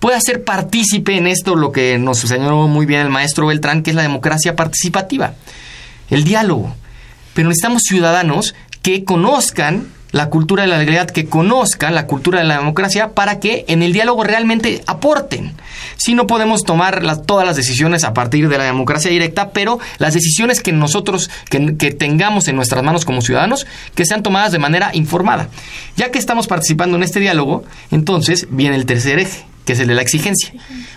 [0.00, 3.90] pueda ser partícipe en esto, lo que nos señaló muy bien el maestro Beltrán, que
[3.90, 5.34] es la democracia participativa,
[6.10, 6.74] el diálogo.
[7.34, 12.46] Pero necesitamos ciudadanos que conozcan la cultura de la legalidad, que conozcan la cultura de
[12.46, 15.52] la democracia para que en el diálogo realmente aporten.
[15.96, 20.14] Si no podemos tomar todas las decisiones a partir de la democracia directa, pero las
[20.14, 21.60] decisiones que nosotros que,
[21.92, 25.48] tengamos en nuestras manos como ciudadanos, que sean tomadas de manera informada.
[25.96, 29.88] Ya que estamos participando en este diálogo, entonces viene el tercer eje, que es el
[29.88, 30.52] de la exigencia.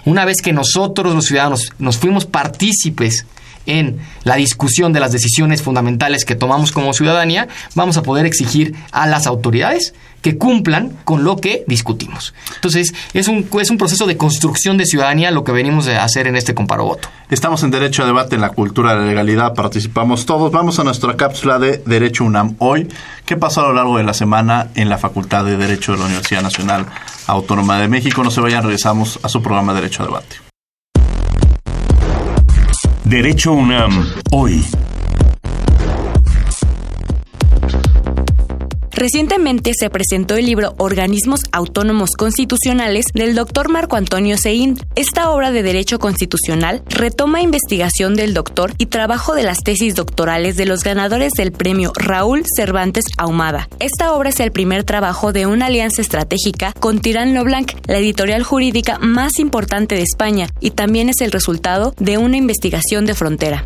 [0.06, 3.26] Una vez que nosotros los ciudadanos nos fuimos partícipes
[3.65, 8.76] en la discusión de las decisiones fundamentales que tomamos como ciudadanía, vamos a poder exigir
[8.91, 12.34] a las autoridades que cumplan con lo que discutimos.
[12.56, 16.28] Entonces, es un, es un proceso de construcción de ciudadanía lo que venimos a hacer
[16.28, 17.10] en este comparo voto.
[17.30, 20.52] Estamos en Derecho a Debate en la Cultura de la Legalidad, participamos todos.
[20.52, 22.88] Vamos a nuestra cápsula de Derecho UNAM hoy.
[23.26, 26.06] ¿Qué pasó a lo largo de la semana en la Facultad de Derecho de la
[26.06, 26.86] Universidad Nacional
[27.28, 28.24] Autónoma de México?
[28.24, 30.50] No se vayan, regresamos a su programa Derecho a Debate.
[33.03, 34.63] Derecho UNAM, hoy.
[39.01, 44.77] Recientemente se presentó el libro Organismos Autónomos Constitucionales del doctor Marco Antonio Sein.
[44.93, 50.55] Esta obra de Derecho Constitucional retoma investigación del doctor y trabajo de las tesis doctorales
[50.55, 53.67] de los ganadores del premio Raúl Cervantes Ahumada.
[53.79, 58.43] Esta obra es el primer trabajo de una alianza estratégica con Tirán Leblanc, la editorial
[58.43, 63.65] jurídica más importante de España, y también es el resultado de una investigación de frontera.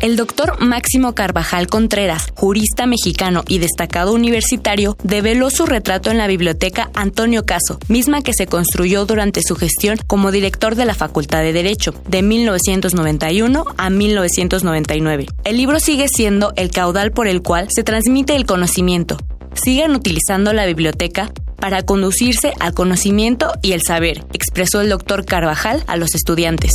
[0.00, 6.26] El doctor Máximo Carvajal Contreras, jurista mexicano y destacado universitario, develó su retrato en la
[6.26, 11.42] biblioteca Antonio Caso, misma que se construyó durante su gestión como director de la Facultad
[11.42, 15.26] de Derecho, de 1991 a 1999.
[15.44, 19.18] El libro sigue siendo el caudal por el cual se transmite el conocimiento.
[19.52, 25.84] Sigan utilizando la biblioteca para conducirse al conocimiento y el saber, expresó el doctor Carvajal
[25.86, 26.70] a los estudiantes.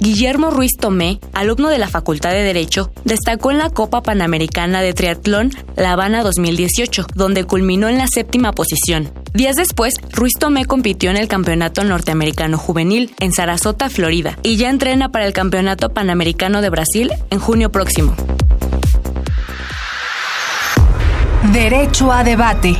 [0.00, 4.94] Guillermo Ruiz Tomé, alumno de la Facultad de Derecho, destacó en la Copa Panamericana de
[4.94, 9.10] Triatlón La Habana 2018, donde culminó en la séptima posición.
[9.34, 14.70] Días después, Ruiz Tomé compitió en el Campeonato Norteamericano Juvenil en Sarasota, Florida, y ya
[14.70, 18.14] entrena para el Campeonato Panamericano de Brasil en junio próximo.
[21.52, 22.76] Derecho a debate.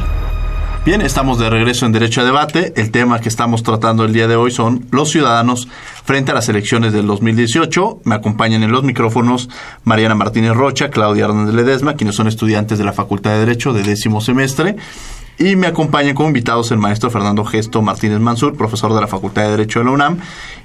[0.84, 2.72] Bien, estamos de regreso en Derecho a Debate.
[2.76, 5.68] El tema que estamos tratando el día de hoy son los ciudadanos
[6.04, 8.00] frente a las elecciones del 2018.
[8.04, 9.50] Me acompañan en los micrófonos
[9.84, 13.82] Mariana Martínez Rocha, Claudia Hernández Ledesma, quienes son estudiantes de la Facultad de Derecho de
[13.82, 14.76] décimo semestre.
[15.38, 19.42] Y me acompañan como invitados el maestro Fernando Gesto Martínez Mansur, profesor de la Facultad
[19.42, 20.18] de Derecho de la UNAM,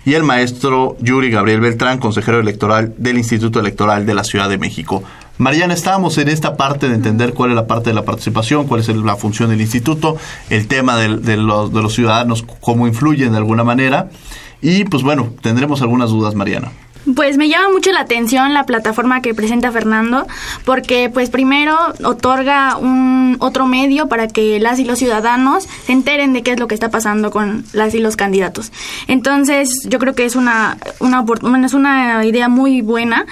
[0.04, 4.58] y el maestro Yuri Gabriel Beltrán, consejero electoral del Instituto Electoral de la Ciudad de
[4.58, 5.04] México.
[5.38, 8.82] Mariana, estábamos en esta parte de entender cuál es la parte de la participación, cuál
[8.82, 10.18] es la función del instituto,
[10.50, 14.10] el tema de, de, los, de los ciudadanos, cómo influyen de alguna manera.
[14.62, 16.72] Y pues bueno, tendremos algunas dudas, Mariana.
[17.16, 20.26] Pues me llama mucho la atención la plataforma que presenta Fernando,
[20.64, 26.32] porque pues primero otorga un otro medio para que las y los ciudadanos se enteren
[26.32, 28.72] de qué es lo que está pasando con las y los candidatos.
[29.08, 31.26] Entonces, yo creo que es una una
[31.66, 33.26] es una idea muy buena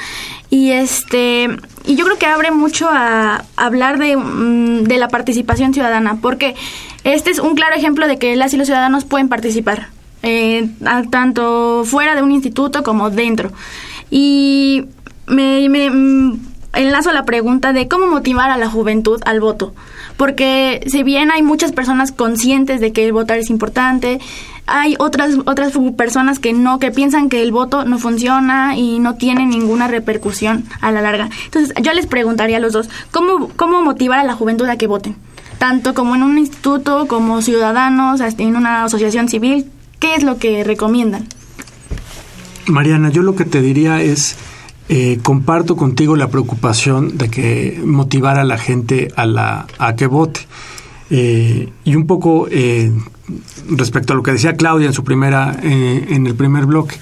[0.49, 1.47] y este
[1.85, 6.55] y yo creo que abre mucho a hablar de, mm, de la participación ciudadana, porque
[7.05, 9.87] este es un claro ejemplo de que las y los ciudadanos pueden participar
[10.23, 10.69] eh,
[11.09, 13.51] tanto fuera de un instituto como dentro.
[14.09, 14.85] Y
[15.27, 16.39] me, me mm,
[16.73, 19.73] enlazo la pregunta de cómo motivar a la juventud al voto.
[20.17, 24.19] Porque si bien hay muchas personas conscientes de que el votar es importante,
[24.67, 29.15] hay otras otras personas que no que piensan que el voto no funciona y no
[29.15, 31.29] tiene ninguna repercusión a la larga.
[31.45, 34.87] Entonces, yo les preguntaría a los dos, ¿cómo cómo motivar a la juventud a que
[34.87, 35.15] voten?
[35.57, 39.69] Tanto como en un instituto, como ciudadanos, en una asociación civil,
[40.01, 41.27] ¿Qué es lo que recomiendan?
[42.65, 44.35] Mariana, yo lo que te diría es,
[44.89, 50.07] eh, comparto contigo la preocupación de que motivar a la gente a, la, a que
[50.07, 50.39] vote.
[51.11, 52.91] Eh, y un poco eh,
[53.69, 56.95] respecto a lo que decía Claudia en su primera, en el primer bloque,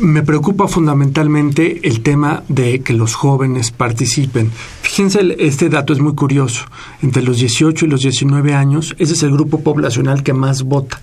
[0.00, 4.50] me preocupa fundamentalmente el tema de que los jóvenes participen.
[4.82, 6.64] Fíjense, este dato es muy curioso.
[7.02, 11.00] Entre los 18 y los 19 años, ese es el grupo poblacional que más vota.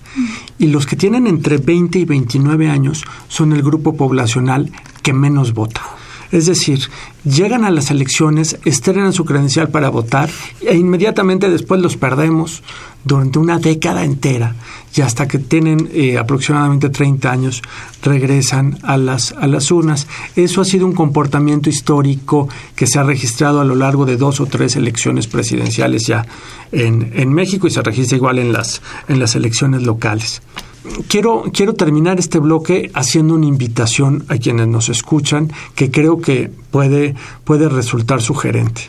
[0.58, 4.72] Y los que tienen entre 20 y 29 años son el grupo poblacional
[5.04, 5.97] que menos vota.
[6.32, 6.80] Es decir,
[7.24, 10.30] llegan a las elecciones, estrenan su credencial para votar
[10.62, 12.64] e inmediatamente después los perdemos
[13.04, 14.56] durante una década entera
[14.94, 17.62] y hasta que tienen eh, aproximadamente 30 años
[18.04, 20.08] regresan a las, a las urnas.
[20.36, 24.42] Eso ha sido un comportamiento histórico que se ha registrado a lo largo de dos
[24.42, 26.26] o tres elecciones presidenciales ya
[26.72, 30.42] en, en México y se registra igual en las, en las elecciones locales
[31.08, 36.52] quiero, quiero terminar este bloque haciendo una invitación a quienes nos escuchan que creo que
[36.72, 38.84] puede, puede resultar sugerente.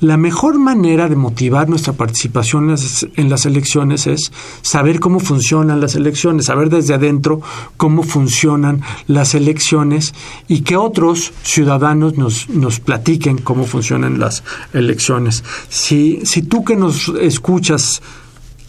[0.00, 2.74] La mejor manera de motivar nuestra participación
[3.16, 4.32] en las, elecciones es
[4.62, 7.42] saber cómo funcionan las elecciones, saber desde adentro
[7.76, 10.14] cómo funcionan las elecciones
[10.48, 14.42] y que otros ciudadanos nos, nos platiquen cómo funcionan las
[14.72, 15.44] elecciones.
[15.68, 18.00] Si, si tú que nos escuchas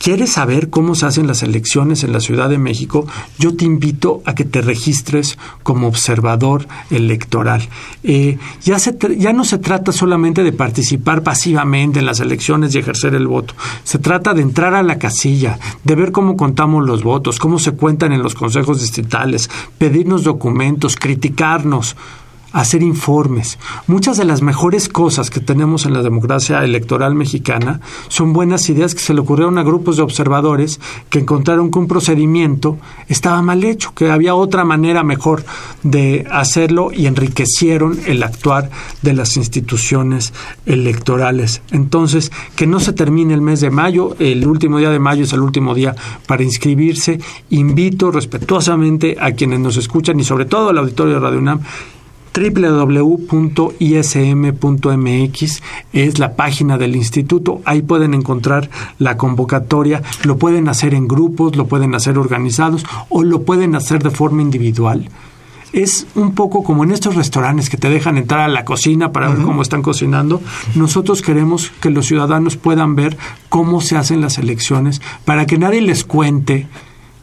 [0.02, 3.06] ¿Quieres saber cómo se hacen las elecciones en la Ciudad de México?
[3.38, 7.70] Yo te invito a que te registres como observador electoral.
[8.04, 12.80] Eh, ya, se, ya no se trata solamente de participar pasivamente en las elecciones y
[12.80, 13.54] ejercer el voto.
[13.84, 17.74] Se trata de entrar a la casilla, de ver cómo contamos los votos, cómo se
[17.74, 21.96] cuentan en los consejos distritales, pedirnos documentos, criticarnos
[22.52, 23.58] hacer informes.
[23.88, 28.94] Muchas de las mejores cosas que tenemos en la democracia electoral mexicana son buenas ideas
[28.94, 30.80] que se le ocurrieron a grupos de observadores
[31.10, 32.78] que encontraron que un procedimiento
[33.08, 35.44] estaba mal hecho, que había otra manera mejor
[35.84, 38.70] de hacerlo y enriquecieron el actuar
[39.02, 40.34] de las instituciones
[40.66, 41.62] electorales.
[41.72, 45.34] Entonces, que no se termine el mes de mayo, el último día de mayo es
[45.34, 45.96] el último día
[46.28, 47.20] para inscribirse.
[47.50, 51.62] Invito respetuosamente a quienes nos escuchan y sobre todo al auditorio de Radio UNAM
[52.34, 53.22] www.ism.mx
[55.94, 57.62] es la página del instituto.
[57.66, 58.70] Ahí pueden encontrar
[59.00, 60.02] la convocatoria.
[60.24, 64.42] Lo pueden hacer en grupos, lo pueden hacer organizados o lo pueden hacer de forma
[64.42, 65.10] individual.
[65.74, 69.30] Es un poco como en estos restaurantes que te dejan entrar a la cocina para
[69.30, 70.42] ver cómo están cocinando.
[70.76, 73.18] Nosotros queremos que los ciudadanos puedan ver
[73.48, 76.68] cómo se hacen las elecciones para que nadie les cuente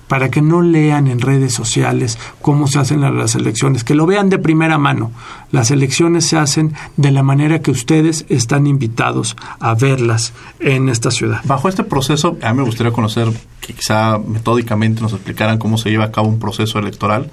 [0.09, 4.29] para que no lean en redes sociales cómo se hacen las elecciones, que lo vean
[4.31, 5.13] de primera mano.
[5.53, 11.11] Las elecciones se hacen de la manera que ustedes están invitados a verlas en esta
[11.11, 11.41] ciudad.
[11.45, 13.29] Bajo este proceso, a mí me gustaría conocer
[13.61, 17.31] que quizá metódicamente nos explicaran cómo se lleva a cabo un proceso electoral,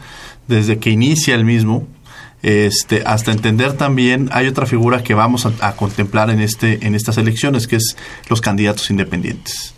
[0.47, 1.87] desde que inicia el mismo,
[2.43, 6.93] este, hasta entender también hay otra figura que vamos a, a, contemplar en este en
[6.93, 7.97] estas elecciones que es
[8.29, 9.74] los candidatos independientes.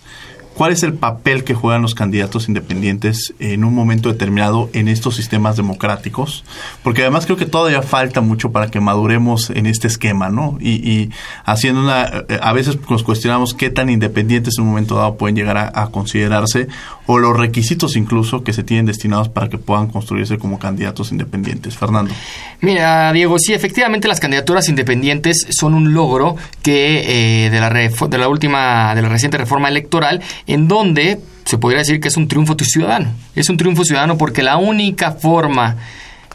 [0.57, 5.15] ¿Cuál es el papel que juegan los candidatos independientes en un momento determinado en estos
[5.15, 6.43] sistemas democráticos?
[6.81, 10.57] Porque además creo que todavía falta mucho para que maduremos en este esquema, ¿no?
[10.59, 11.11] Y,
[11.45, 15.35] haciendo una, eh, a veces nos cuestionamos qué tan independientes en un momento dado pueden
[15.35, 16.67] llegar a, considerarse
[17.05, 21.77] o los requisitos incluso que se tienen destinados para que puedan construirse como candidatos independientes.
[21.77, 22.15] Fernando.
[22.61, 28.17] Mira, Diego, sí, efectivamente las candidaturas independientes son un logro que eh, de, la de
[28.17, 32.27] la última, de la reciente reforma electoral en donde se podría decir que es un
[32.27, 33.11] triunfo ciudadano.
[33.35, 35.77] Es un triunfo ciudadano porque la única forma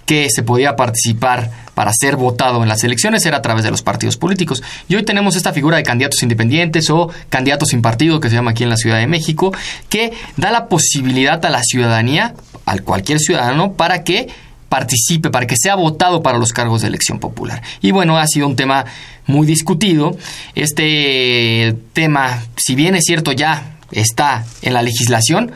[0.07, 3.83] que se podía participar para ser votado en las elecciones era a través de los
[3.83, 4.63] partidos políticos.
[4.89, 8.51] Y hoy tenemos esta figura de candidatos independientes o candidatos sin partido que se llama
[8.51, 9.53] aquí en la Ciudad de México,
[9.89, 12.35] que da la posibilidad a la ciudadanía,
[12.67, 14.29] al cualquier ciudadano, para que
[14.69, 17.63] participe, para que sea votado para los cargos de elección popular.
[17.81, 18.85] Y bueno, ha sido un tema
[19.27, 20.17] muy discutido.
[20.55, 25.53] Este tema, si bien es cierto ya está en la legislación,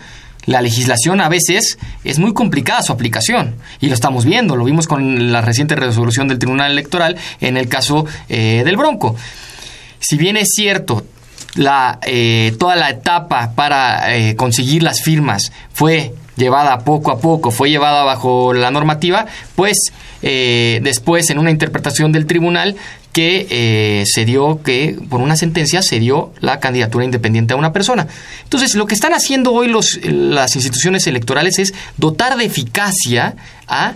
[0.46, 4.86] la legislación a veces es muy complicada su aplicación y lo estamos viendo, lo vimos
[4.86, 9.16] con la reciente resolución del Tribunal Electoral en el caso eh, del Bronco.
[9.98, 11.04] Si bien es cierto,
[11.56, 17.50] la, eh, toda la etapa para eh, conseguir las firmas fue llevada poco a poco,
[17.50, 19.26] fue llevada bajo la normativa,
[19.56, 22.76] pues después en una interpretación del tribunal
[23.16, 27.72] que eh, se dio que por una sentencia se dio la candidatura independiente a una
[27.72, 28.06] persona.
[28.42, 33.34] Entonces, lo que están haciendo hoy los, las instituciones electorales es dotar de eficacia
[33.68, 33.94] a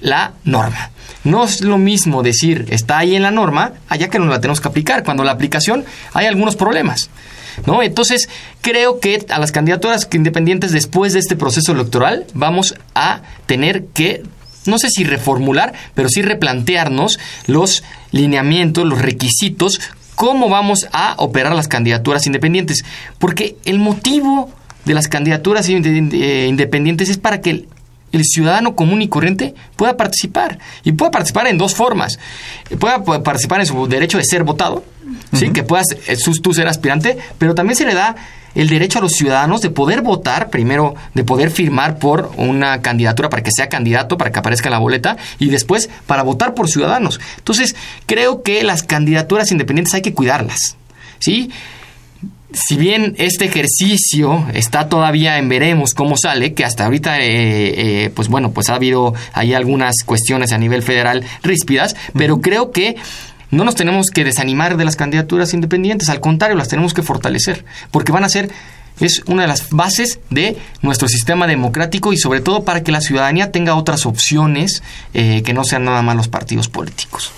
[0.00, 0.92] la norma.
[1.24, 4.60] No es lo mismo decir está ahí en la norma, allá que no la tenemos
[4.60, 7.10] que aplicar, cuando la aplicación hay algunos problemas.
[7.66, 7.82] ¿No?
[7.82, 8.28] Entonces,
[8.60, 14.22] creo que a las candidaturas independientes después de este proceso electoral vamos a tener que
[14.66, 19.80] no sé si reformular, pero sí replantearnos los lineamientos, los requisitos,
[20.14, 22.84] cómo vamos a operar las candidaturas independientes.
[23.18, 24.50] Porque el motivo
[24.84, 27.68] de las candidaturas eh, independientes es para que el,
[28.22, 30.58] ciudadano común y corriente pueda participar.
[30.84, 32.18] Y pueda participar en dos formas.
[32.80, 34.82] Pueda participar en su derecho de ser votado,
[35.38, 35.50] ¿sí?
[35.50, 38.16] que puedas eh, tú ser aspirante, pero también se le da
[38.54, 43.28] el derecho a los ciudadanos de poder votar, primero de poder firmar por una candidatura
[43.28, 46.68] para que sea candidato, para que aparezca en la boleta, y después para votar por
[46.68, 47.20] ciudadanos.
[47.36, 47.76] Entonces,
[48.06, 50.76] creo que las candidaturas independientes hay que cuidarlas.
[51.18, 51.50] ¿Sí?
[52.52, 57.24] si bien este ejercicio está todavía en veremos cómo sale, que hasta ahorita, eh,
[58.04, 62.70] eh, pues bueno, pues ha habido ahí algunas cuestiones a nivel federal ríspidas, pero creo
[62.70, 62.96] que
[63.50, 67.64] no nos tenemos que desanimar de las candidaturas independientes, al contrario, las tenemos que fortalecer,
[67.90, 68.50] porque van a ser
[69.00, 73.00] es una de las bases de nuestro sistema democrático y sobre todo para que la
[73.00, 74.82] ciudadanía tenga otras opciones
[75.12, 77.32] eh, que no sean nada más los partidos políticos.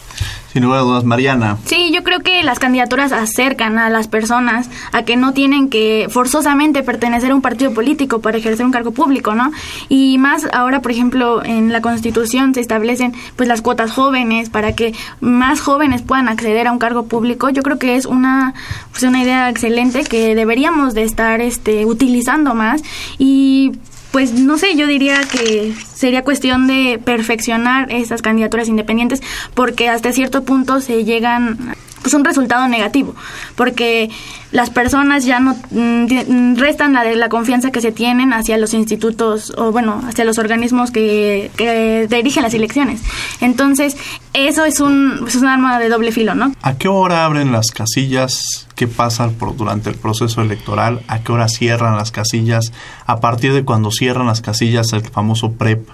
[0.53, 1.59] Sin lugar a dudas, Mariana.
[1.66, 6.07] Sí, yo creo que las candidaturas acercan a las personas a que no tienen que
[6.11, 9.53] forzosamente pertenecer a un partido político para ejercer un cargo público, ¿no?
[9.90, 14.74] Y más ahora, por ejemplo, en la Constitución se establecen pues las cuotas jóvenes para
[14.74, 17.51] que más jóvenes puedan acceder a un cargo público.
[17.51, 18.55] Yo creo que es una
[18.90, 22.82] pues una idea excelente que deberíamos de estar este utilizando más
[23.18, 23.72] y
[24.11, 29.23] pues no sé, yo diría que sería cuestión de perfeccionar estas candidaturas independientes
[29.55, 33.14] porque hasta cierto punto se llegan pues un resultado negativo
[33.57, 34.11] porque
[34.51, 38.74] las personas ya no mm, mm, restan la, la confianza que se tienen hacia los
[38.74, 43.03] institutos o bueno hacia los organismos que, que dirigen las elecciones.
[43.40, 43.96] Entonces
[44.32, 47.70] eso es un, es un arma de doble filo no a qué hora abren las
[47.70, 52.72] casillas qué pasa por, durante el proceso electoral a qué hora cierran las casillas
[53.07, 55.88] a partir de cuando cierran las casillas el famoso prep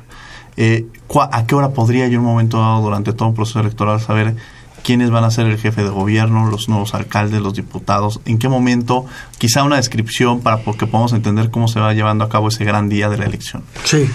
[0.56, 0.86] eh,
[1.30, 4.36] a qué hora podría yo en un momento dado durante todo un proceso electoral saber
[4.84, 8.48] quiénes van a ser el jefe de gobierno, los nuevos alcaldes, los diputados, en qué
[8.48, 9.06] momento,
[9.38, 12.88] quizá una descripción para que podamos entender cómo se va llevando a cabo ese gran
[12.88, 13.64] día de la elección.
[13.82, 14.06] Sí,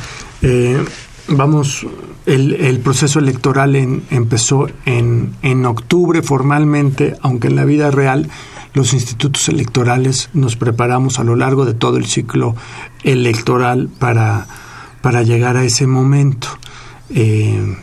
[0.43, 0.85] eh,
[1.27, 1.85] vamos,
[2.25, 8.29] el, proceso electoral empezó en, en octubre formalmente, aunque en la vida real
[8.73, 12.55] los institutos electorales nos preparamos a lo largo de todo el ciclo
[13.03, 14.45] electoral para,
[15.01, 16.47] para llegar a ese momento.
[17.09, 17.75] Eh,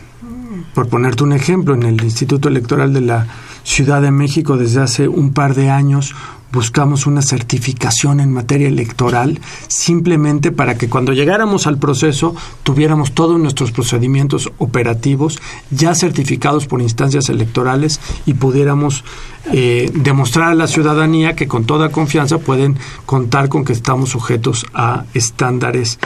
[0.73, 3.27] por ponerte un ejemplo, en el Instituto Electoral de la
[3.63, 6.15] Ciudad de México desde hace un par de años
[6.51, 13.37] buscamos una certificación en materia electoral simplemente para que cuando llegáramos al proceso tuviéramos todos
[13.39, 15.39] nuestros procedimientos operativos
[15.71, 19.03] ya certificados por instancias electorales y pudiéramos
[19.51, 24.65] eh, demostrar a la ciudadanía que con toda confianza pueden contar con que estamos sujetos
[24.73, 25.99] a estándares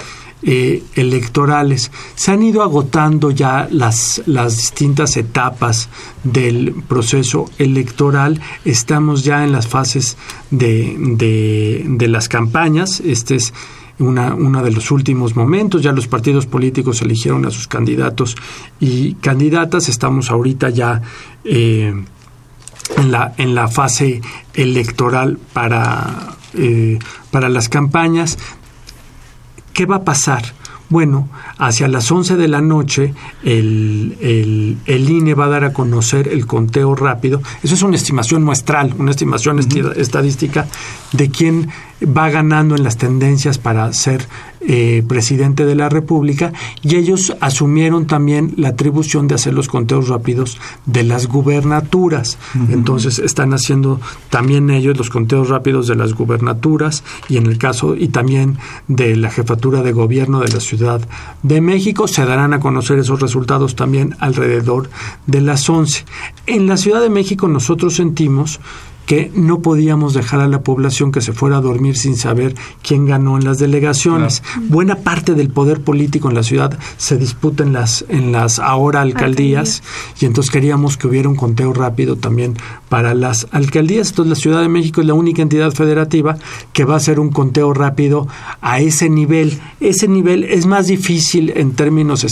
[0.43, 1.91] eh, electorales.
[2.15, 5.87] Se han ido agotando ya las, las distintas etapas
[6.23, 8.41] del proceso electoral.
[8.65, 10.17] Estamos ya en las fases
[10.49, 10.95] de,
[11.87, 13.01] de, las campañas.
[13.01, 13.53] Este es
[13.99, 15.83] una, uno de los últimos momentos.
[15.83, 18.35] Ya los partidos políticos eligieron a sus candidatos
[18.79, 19.89] y candidatas.
[19.89, 21.03] Estamos ahorita ya
[21.43, 21.93] eh,
[22.97, 24.21] en, la, en la fase
[24.55, 26.97] electoral para, eh,
[27.29, 28.39] para las campañas.
[29.73, 30.43] ¿Qué va a pasar?
[30.89, 33.13] Bueno, hacia las 11 de la noche
[33.43, 37.41] el, el, INE va a dar a conocer el conteo rápido.
[37.63, 39.59] Eso es una estimación muestral, una estimación
[39.95, 40.67] estadística
[41.13, 41.69] de quién
[42.05, 44.27] va ganando en las tendencias para ser
[44.61, 50.07] eh, presidente de la República y ellos asumieron también la atribución de hacer los conteos
[50.07, 52.37] rápidos de las gubernaturas.
[52.69, 53.99] Entonces están haciendo
[54.29, 59.15] también ellos los conteos rápidos de las gubernaturas y en el caso y también de
[59.15, 61.01] la jefatura de gobierno de la Ciudad
[61.41, 64.89] de México se darán a conocer esos resultados también alrededor
[65.25, 66.05] de las 11.
[66.45, 68.59] En la Ciudad de México nosotros sentimos
[69.05, 73.05] que no podíamos dejar a la población que se fuera a dormir sin saber quién
[73.05, 74.43] ganó en las delegaciones.
[74.69, 79.01] Buena parte del poder político en la ciudad se disputa en las, en las ahora
[79.01, 79.83] alcaldías
[80.19, 82.55] y entonces queríamos que hubiera un conteo rápido también
[82.89, 84.09] para las alcaldías.
[84.09, 86.37] Entonces la Ciudad de México es la única entidad federativa
[86.73, 88.27] que va a hacer un conteo rápido
[88.61, 89.59] a ese nivel.
[89.79, 92.25] Ese nivel es más difícil en términos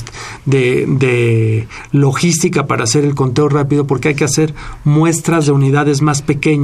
[0.45, 4.53] de, de logística para hacer el conteo rápido porque hay que hacer
[4.83, 6.58] muestras de unidades más pequeñas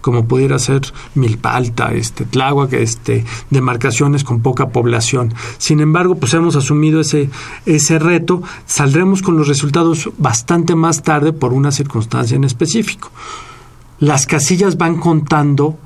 [0.00, 0.82] como pudiera ser
[1.14, 5.34] Milpalta, este, Tláhuac, este, demarcaciones con poca población.
[5.58, 7.30] Sin embargo, pues hemos asumido ese,
[7.66, 13.10] ese reto, saldremos con los resultados bastante más tarde por una circunstancia en específico.
[14.00, 15.76] Las casillas van contando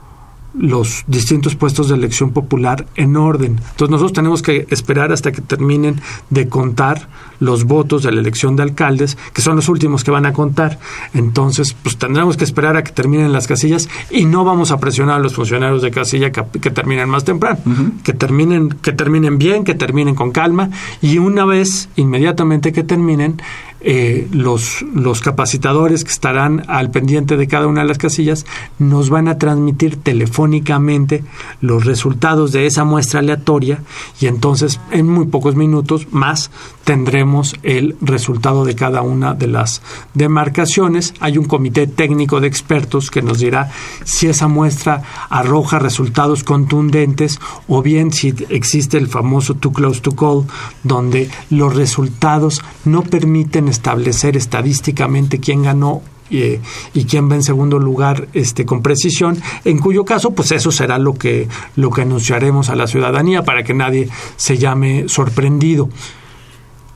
[0.55, 3.59] los distintos puestos de elección popular en orden.
[3.70, 6.00] Entonces nosotros tenemos que esperar hasta que terminen
[6.30, 7.09] de contar
[7.40, 10.78] los votos de la elección de alcaldes, que son los últimos que van a contar.
[11.12, 15.16] Entonces, pues tendremos que esperar a que terminen las casillas y no vamos a presionar
[15.16, 17.59] a los funcionarios de casilla que, terminen más temprano,
[18.05, 23.40] que terminen que terminen bien, que terminen con calma y una vez inmediatamente que terminen
[23.85, 28.47] eh, los, los capacitadores que estarán al pendiente de cada una de las casillas
[28.78, 31.24] nos van a transmitir telefónicamente
[31.61, 33.83] los resultados de esa muestra aleatoria
[34.20, 36.51] y entonces en muy pocos minutos más
[36.85, 39.83] tendremos el resultado de cada una de las
[40.14, 41.14] demarcaciones.
[41.20, 43.70] Hay un comité técnico de expertos que nos dirá
[44.05, 50.14] si esa muestra arroja resultados contundentes o bien si existe el famoso too close to
[50.14, 50.45] call,
[50.83, 56.60] donde los resultados no permiten establecer estadísticamente quién ganó y,
[56.94, 60.98] y, quién va en segundo lugar este con precisión en cuyo caso pues eso será
[60.98, 61.46] lo que
[61.76, 65.90] lo que anunciaremos a la ciudadanía para que nadie se llame sorprendido.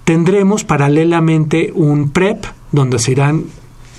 [0.04, 3.44] Tendremos paralelamente un PREP donde se irán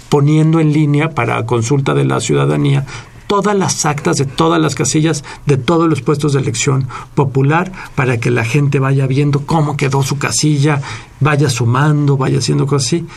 [0.10, 2.86] poniendo en línea para consulta de la ciudadanía
[3.28, 8.18] todas las actas de todas las casillas de todos los puestos de elección popular para
[8.20, 10.82] que la gente vaya viendo cómo quedó su casilla,
[11.20, 13.08] vaya sumando, vaya haciendo cosas así.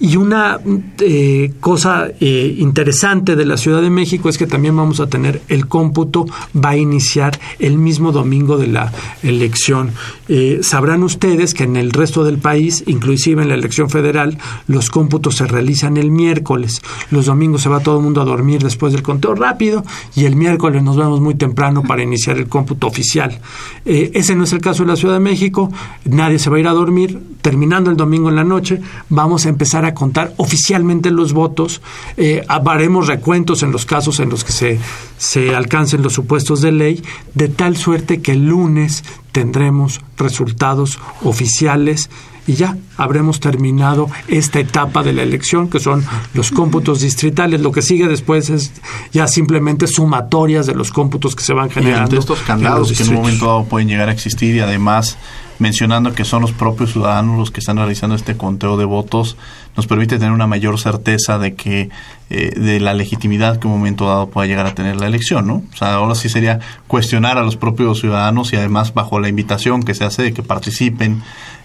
[0.00, 0.58] Y una
[1.00, 5.40] eh, cosa eh, interesante de la Ciudad de México es que también vamos a tener
[5.48, 8.92] el cómputo, va a iniciar el mismo domingo de la
[9.22, 9.92] elección.
[10.28, 14.36] Eh, sabrán ustedes que en el resto del país, inclusive en la elección federal,
[14.66, 16.82] los cómputos se realizan el miércoles.
[17.10, 19.84] Los domingos se va todo el mundo a dormir después del conteo rápido
[20.16, 23.40] y el miércoles nos vemos muy temprano para iniciar el cómputo oficial.
[23.84, 25.70] ese no es el caso de la Ciudad de México,
[26.04, 27.20] nadie se va a ir a dormir.
[27.40, 31.82] Terminando el domingo en la noche, vamos a empezar a contar oficialmente los votos,
[32.16, 34.80] eh, haremos recuentos en los casos en los que se,
[35.18, 37.02] se alcancen los supuestos de ley,
[37.34, 42.10] de tal suerte que el lunes tendremos resultados oficiales
[42.46, 47.60] y ya habremos terminado esta etapa de la elección, que son los cómputos distritales.
[47.60, 48.72] Lo que sigue después es
[49.12, 52.14] ya simplemente sumatorias de los cómputos que se van generando.
[52.14, 55.16] Y estos candados que en un momento dado pueden llegar a existir y además
[55.58, 59.36] mencionando que son los propios ciudadanos los que están realizando este conteo de votos,
[59.76, 61.90] nos permite tener una mayor certeza de que
[62.30, 65.62] eh, de la legitimidad que un momento dado pueda llegar a tener la elección, ¿no?
[65.72, 69.82] O sea, ahora sí sería cuestionar a los propios ciudadanos y además bajo la invitación
[69.82, 71.22] que se hace de que participen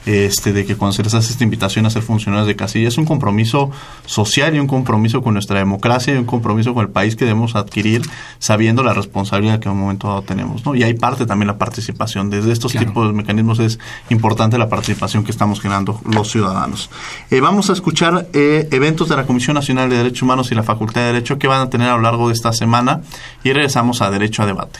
[0.09, 2.97] este, de que cuando se les hace esta invitación a ser funcionarios de casilla, es
[2.97, 3.69] un compromiso
[4.07, 7.55] social y un compromiso con nuestra democracia y un compromiso con el país que debemos
[7.55, 8.01] adquirir
[8.39, 10.65] sabiendo la responsabilidad que en un momento dado tenemos.
[10.65, 10.73] ¿no?
[10.73, 12.31] Y hay parte también la participación.
[12.31, 13.77] Desde estos tipos de mecanismos es
[14.09, 16.89] importante la participación que estamos generando los ciudadanos.
[17.29, 20.63] Eh, vamos a escuchar eh, eventos de la Comisión Nacional de Derechos Humanos y la
[20.63, 23.01] Facultad de Derecho que van a tener a lo largo de esta semana
[23.43, 24.79] y regresamos a Derecho a Debate.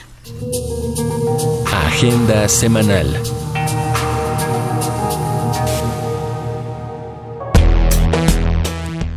[1.86, 3.39] Agenda semanal.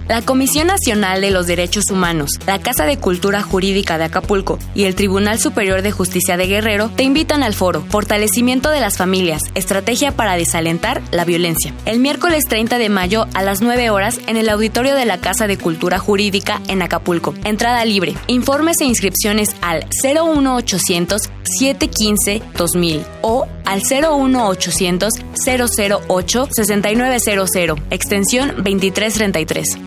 [0.08, 4.84] La Comisión Nacional de los Derechos Humanos, la Casa de Cultura Jurídica de Acapulco y
[4.84, 9.44] el Tribunal Superior de Justicia de Guerrero te invitan al foro Fortalecimiento de las Familias,
[9.56, 11.74] Estrategia para Desalentar la Violencia.
[11.86, 15.48] El miércoles 30 de mayo a las 9 horas en el auditorio de la Casa
[15.48, 17.34] de Cultura Jurídica en Acapulco.
[17.46, 18.16] Entrada libre.
[18.28, 25.14] Informes e inscripciones al 01800 715 2000 o al 01800
[25.46, 29.78] 008 6900, extensión 2333.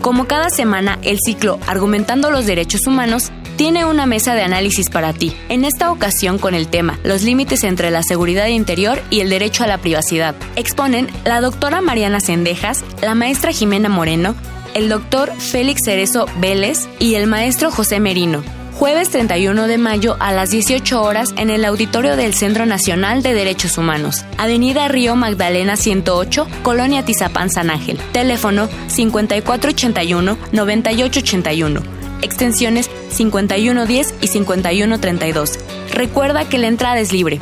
[0.00, 5.12] Como cada semana, el ciclo Argumentando los Derechos Humanos tiene una mesa de análisis para
[5.12, 9.30] ti, en esta ocasión con el tema Los límites entre la seguridad interior y el
[9.30, 10.34] derecho a la privacidad.
[10.56, 14.34] Exponen la doctora Mariana Sendejas, la maestra Jimena Moreno,
[14.74, 18.42] el doctor Félix Cerezo Vélez y el maestro José Merino.
[18.74, 23.32] Jueves 31 de mayo a las 18 horas en el auditorio del Centro Nacional de
[23.32, 28.00] Derechos Humanos, Avenida Río Magdalena 108, Colonia Tizapán San Ángel.
[28.12, 31.82] Teléfono 5481-9881.
[32.22, 35.60] Extensiones 5110 y 5132.
[35.92, 37.40] Recuerda que la entrada es libre.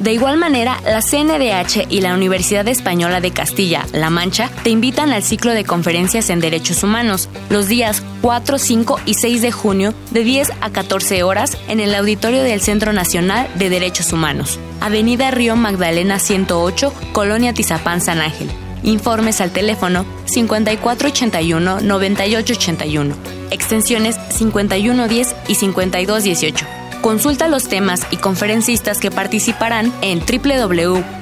[0.00, 5.22] De igual manera, la CNDH y la Universidad Española de Castilla-La Mancha te invitan al
[5.22, 10.24] ciclo de conferencias en derechos humanos los días 4, 5 y 6 de junio de
[10.24, 15.54] 10 a 14 horas en el auditorio del Centro Nacional de Derechos Humanos, Avenida Río
[15.54, 18.50] Magdalena 108, Colonia Tizapán San Ángel.
[18.82, 23.12] Informes al teléfono 5481-9881,
[23.50, 26.79] extensiones 5110 y 5218.
[27.00, 31.20] Consulta los temas y conferencistas que participarán en www.cndh.org.mx.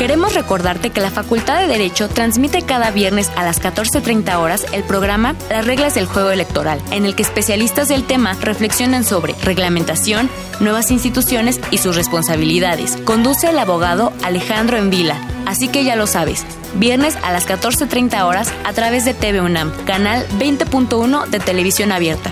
[0.00, 4.82] Queremos recordarte que la Facultad de Derecho transmite cada viernes a las 14.30 horas el
[4.82, 10.30] programa Las reglas del juego electoral, en el que especialistas del tema reflexionan sobre reglamentación,
[10.58, 12.96] nuevas instituciones y sus responsabilidades.
[13.04, 15.20] Conduce el abogado Alejandro Envila.
[15.44, 16.46] Así que ya lo sabes,
[16.76, 22.30] viernes a las 14.30 horas a través de TV UNAM, canal 20.1 de televisión abierta.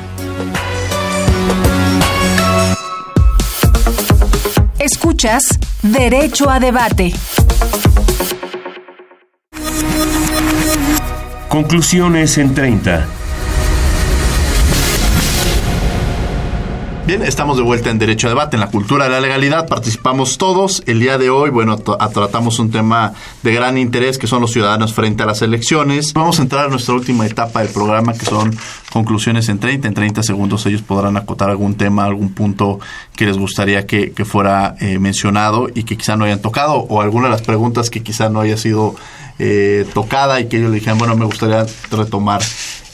[4.79, 5.43] Escuchas
[5.83, 7.13] Derecho a Debate.
[11.49, 13.18] Conclusiones en 30.
[17.09, 19.67] Bien, estamos de vuelta en Derecho a Debate, en la cultura de la legalidad.
[19.67, 20.83] Participamos todos.
[20.85, 24.93] El día de hoy, bueno, tratamos un tema de gran interés que son los ciudadanos
[24.93, 26.13] frente a las elecciones.
[26.13, 28.55] Vamos a entrar a nuestra última etapa del programa, que son
[28.93, 29.89] conclusiones en 30.
[29.89, 32.79] En 30 segundos ellos podrán acotar algún tema, algún punto
[33.17, 37.29] que les gustaría que, fuera eh, mencionado y que quizá no hayan tocado, o alguna
[37.29, 38.97] de las preguntas que quizá no haya sido
[39.39, 42.43] eh, tocada y que ellos le dijeran, bueno, me gustaría retomar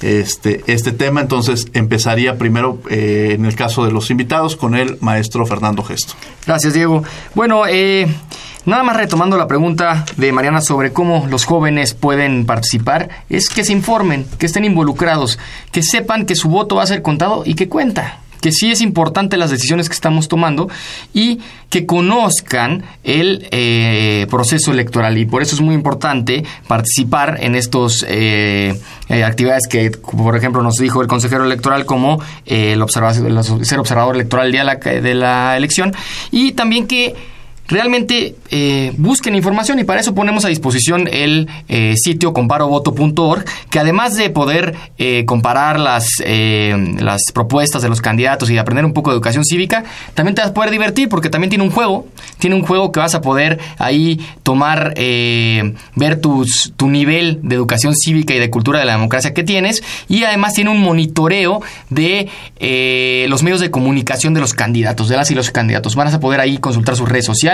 [0.03, 1.21] este, este tema.
[1.21, 6.15] Entonces empezaría primero, eh, en el caso de los invitados, con el maestro Fernando Gesto.
[6.47, 7.03] Gracias, Diego.
[7.35, 8.07] Bueno, eh,
[8.67, 13.65] nada más retomando la pregunta de Mariana sobre cómo los jóvenes pueden participar, es que
[13.65, 15.39] se informen, que estén involucrados,
[15.73, 18.83] que sepan que su voto va a ser contado y que cuenta que sí es
[18.83, 20.69] importante las decisiones que estamos tomando
[21.15, 21.41] y
[21.71, 25.17] que conozcan el eh, proceso electoral.
[25.17, 28.79] Y por eso es muy importante participar en estas eh,
[29.09, 32.85] eh, actividades que, por ejemplo, nos dijo el consejero electoral como el
[33.63, 35.95] ser observador electoral el día de la elección
[36.31, 37.15] y también que
[37.67, 43.79] realmente eh, busquen información y para eso ponemos a disposición el eh, sitio comparovoto.org que
[43.79, 49.11] además de poder eh, comparar las, las propuestas de los candidatos y aprender un poco
[49.11, 49.85] de educación cívica,
[50.15, 52.07] también te vas a poder divertir porque también tiene un juego,
[52.39, 57.95] tiene un juego que vas a poder ahí tomar, ver tus, tu nivel de educación
[57.95, 62.29] cívica y de cultura de la democracia que tienes y además tiene un monitoreo de
[63.29, 65.97] los medios de comunicación de los candidatos, de las y los candidatos.
[65.97, 67.54] Van a poder ahí consultar sus redes sociales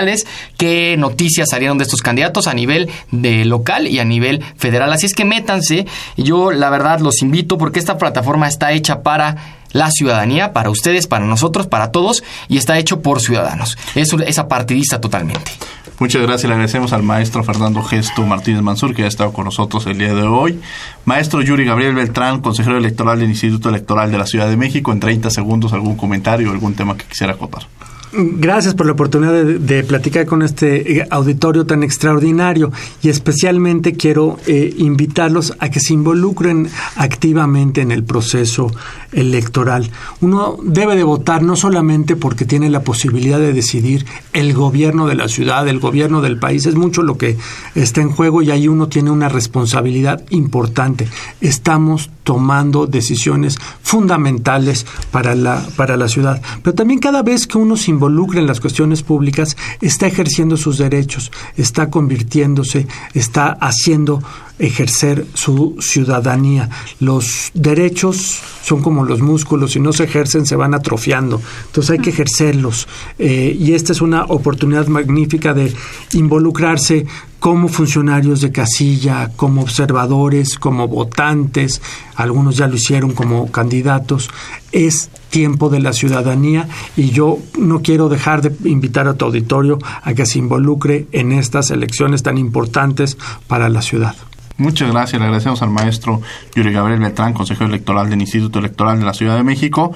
[0.57, 4.91] qué noticias salieron de estos candidatos a nivel de local y a nivel federal.
[4.93, 5.85] Así es que métanse.
[6.17, 11.07] Yo la verdad los invito porque esta plataforma está hecha para la ciudadanía, para ustedes,
[11.07, 13.77] para nosotros, para todos, y está hecho por ciudadanos.
[13.95, 15.51] Es esa partidista totalmente.
[15.99, 19.85] Muchas gracias, le agradecemos al maestro Fernando Gesto Martínez Mansur, que ha estado con nosotros
[19.85, 20.59] el día de hoy.
[21.05, 24.99] Maestro Yuri Gabriel Beltrán, consejero electoral del Instituto Electoral de la Ciudad de México, en
[24.99, 27.67] 30 segundos, algún comentario, algún tema que quisiera acotar.
[28.13, 32.69] Gracias por la oportunidad de, platicar con este eh, auditorio tan extraordinario
[33.01, 38.69] y especialmente quiero eh, invitarlos a que se involucren activamente en el proceso
[39.13, 39.89] electoral.
[40.19, 45.15] Uno debe de votar no solamente porque tiene la posibilidad de decidir el gobierno de
[45.15, 47.37] la ciudad, el gobierno del país, es mucho lo que
[47.75, 51.07] está en juego y ahí uno tiene una responsabilidad importante.
[51.39, 56.41] Estamos tomando decisiones fundamentales para la, para la ciudad.
[56.61, 60.79] Pero también cada vez que uno se involucra en las cuestiones públicas, está ejerciendo sus
[60.79, 64.23] derechos, está convirtiéndose, está haciendo
[64.61, 66.69] ejercer su ciudadanía.
[66.99, 71.99] Los derechos son como los músculos, si no se ejercen se van atrofiando, entonces hay
[71.99, 72.87] que ejercerlos.
[73.17, 75.73] Eh, y esta es una oportunidad magnífica de
[76.13, 77.07] involucrarse
[77.39, 81.81] como funcionarios de casilla, como observadores, como votantes,
[82.15, 84.29] algunos ya lo hicieron como candidatos,
[84.71, 89.79] es tiempo de la ciudadanía y yo no quiero dejar de invitar a tu auditorio
[90.03, 94.15] a que se involucre en estas elecciones tan importantes para la ciudad.
[94.61, 96.21] Muchas gracias, le agradecemos al maestro
[96.55, 99.91] Yuri Gabriel Beltrán, consejero electoral del Instituto Electoral de la Ciudad de México.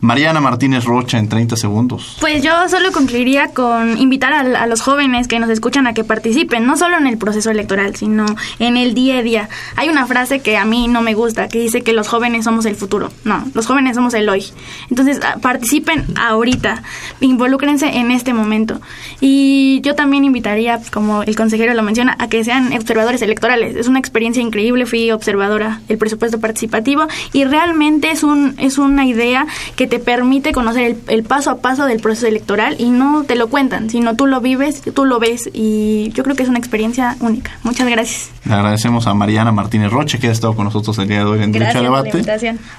[0.00, 2.16] Mariana Martínez Rocha en 30 segundos.
[2.20, 6.66] Pues yo solo concluiría con invitar a, los jóvenes que nos escuchan a que participen,
[6.66, 8.24] no solo en el proceso electoral, sino
[8.58, 9.48] en el día a día.
[9.76, 12.64] Hay una frase que a mí no me gusta, que dice que los jóvenes somos
[12.64, 13.10] el futuro.
[13.24, 14.46] No, los jóvenes somos el hoy.
[14.88, 16.82] Entonces, ah, participen ahorita,
[17.20, 18.80] involúcrense en este momento.
[19.20, 23.76] Y yo también invitaría, como el consejero lo menciona, a que sean observadores electorales.
[23.76, 29.04] Es una experiencia increíble, fui observadora del presupuesto participativo y realmente es, un, es una
[29.04, 29.46] idea
[29.76, 33.48] que te permite conocer el, paso a paso del proceso electoral y no te lo
[33.48, 37.16] cuentan, sino tú lo vives, tú lo ves y yo creo que es una experiencia
[37.20, 37.58] única.
[37.62, 38.30] Muchas gracias.
[38.44, 41.42] Le agradecemos a Mariana Martínez Roche que ha estado con nosotros el día de hoy
[41.42, 42.24] en Derecho a Debate.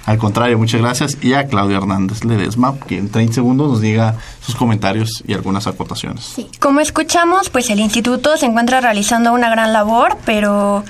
[0.05, 1.17] Al contrario, muchas gracias.
[1.21, 5.67] Y a Claudia Hernández Ledesma, que en 30 segundos nos diga sus comentarios y algunas
[5.67, 6.33] acotaciones.
[6.59, 10.83] Como escuchamos, pues el instituto se encuentra realizando una gran labor, pero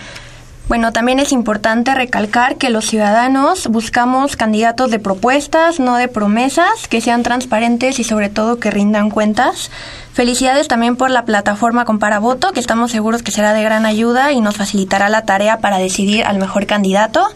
[0.67, 6.87] bueno, también es importante recalcar que los ciudadanos buscamos candidatos de propuestas, no de promesas,
[6.89, 9.69] que sean transparentes y sobre todo que rindan cuentas.
[10.13, 14.31] Felicidades también por la plataforma Compara Voto, que estamos seguros que será de gran ayuda
[14.31, 17.27] y nos facilitará la tarea para decidir al mejor candidato.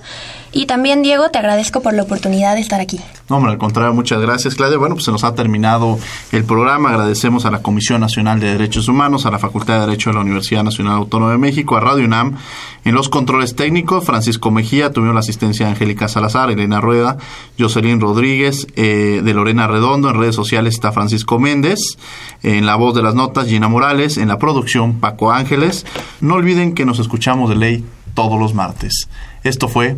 [0.58, 2.98] Y también, Diego, te agradezco por la oportunidad de estar aquí.
[3.30, 4.78] No, hombre, al contrario, muchas gracias, Claudia.
[4.78, 6.00] Bueno, pues se nos ha terminado
[6.32, 6.92] el programa.
[6.92, 10.22] Agradecemos a la Comisión Nacional de Derechos Humanos, a la Facultad de Derecho de la
[10.22, 12.38] Universidad Nacional Autónoma de México, a Radio UNAM.
[12.86, 17.18] En los controles técnicos, Francisco Mejía, tuvimos la asistencia de Angélica Salazar, Elena Rueda,
[17.60, 20.10] Jocelyn Rodríguez, eh, de Lorena Redondo.
[20.10, 21.80] En redes sociales está Francisco Méndez.
[22.44, 24.16] En la voz de las notas, Gina Morales.
[24.16, 25.86] En la producción, Paco Ángeles.
[26.22, 29.10] No olviden que nos escuchamos de ley todos los martes.
[29.44, 29.98] Esto fue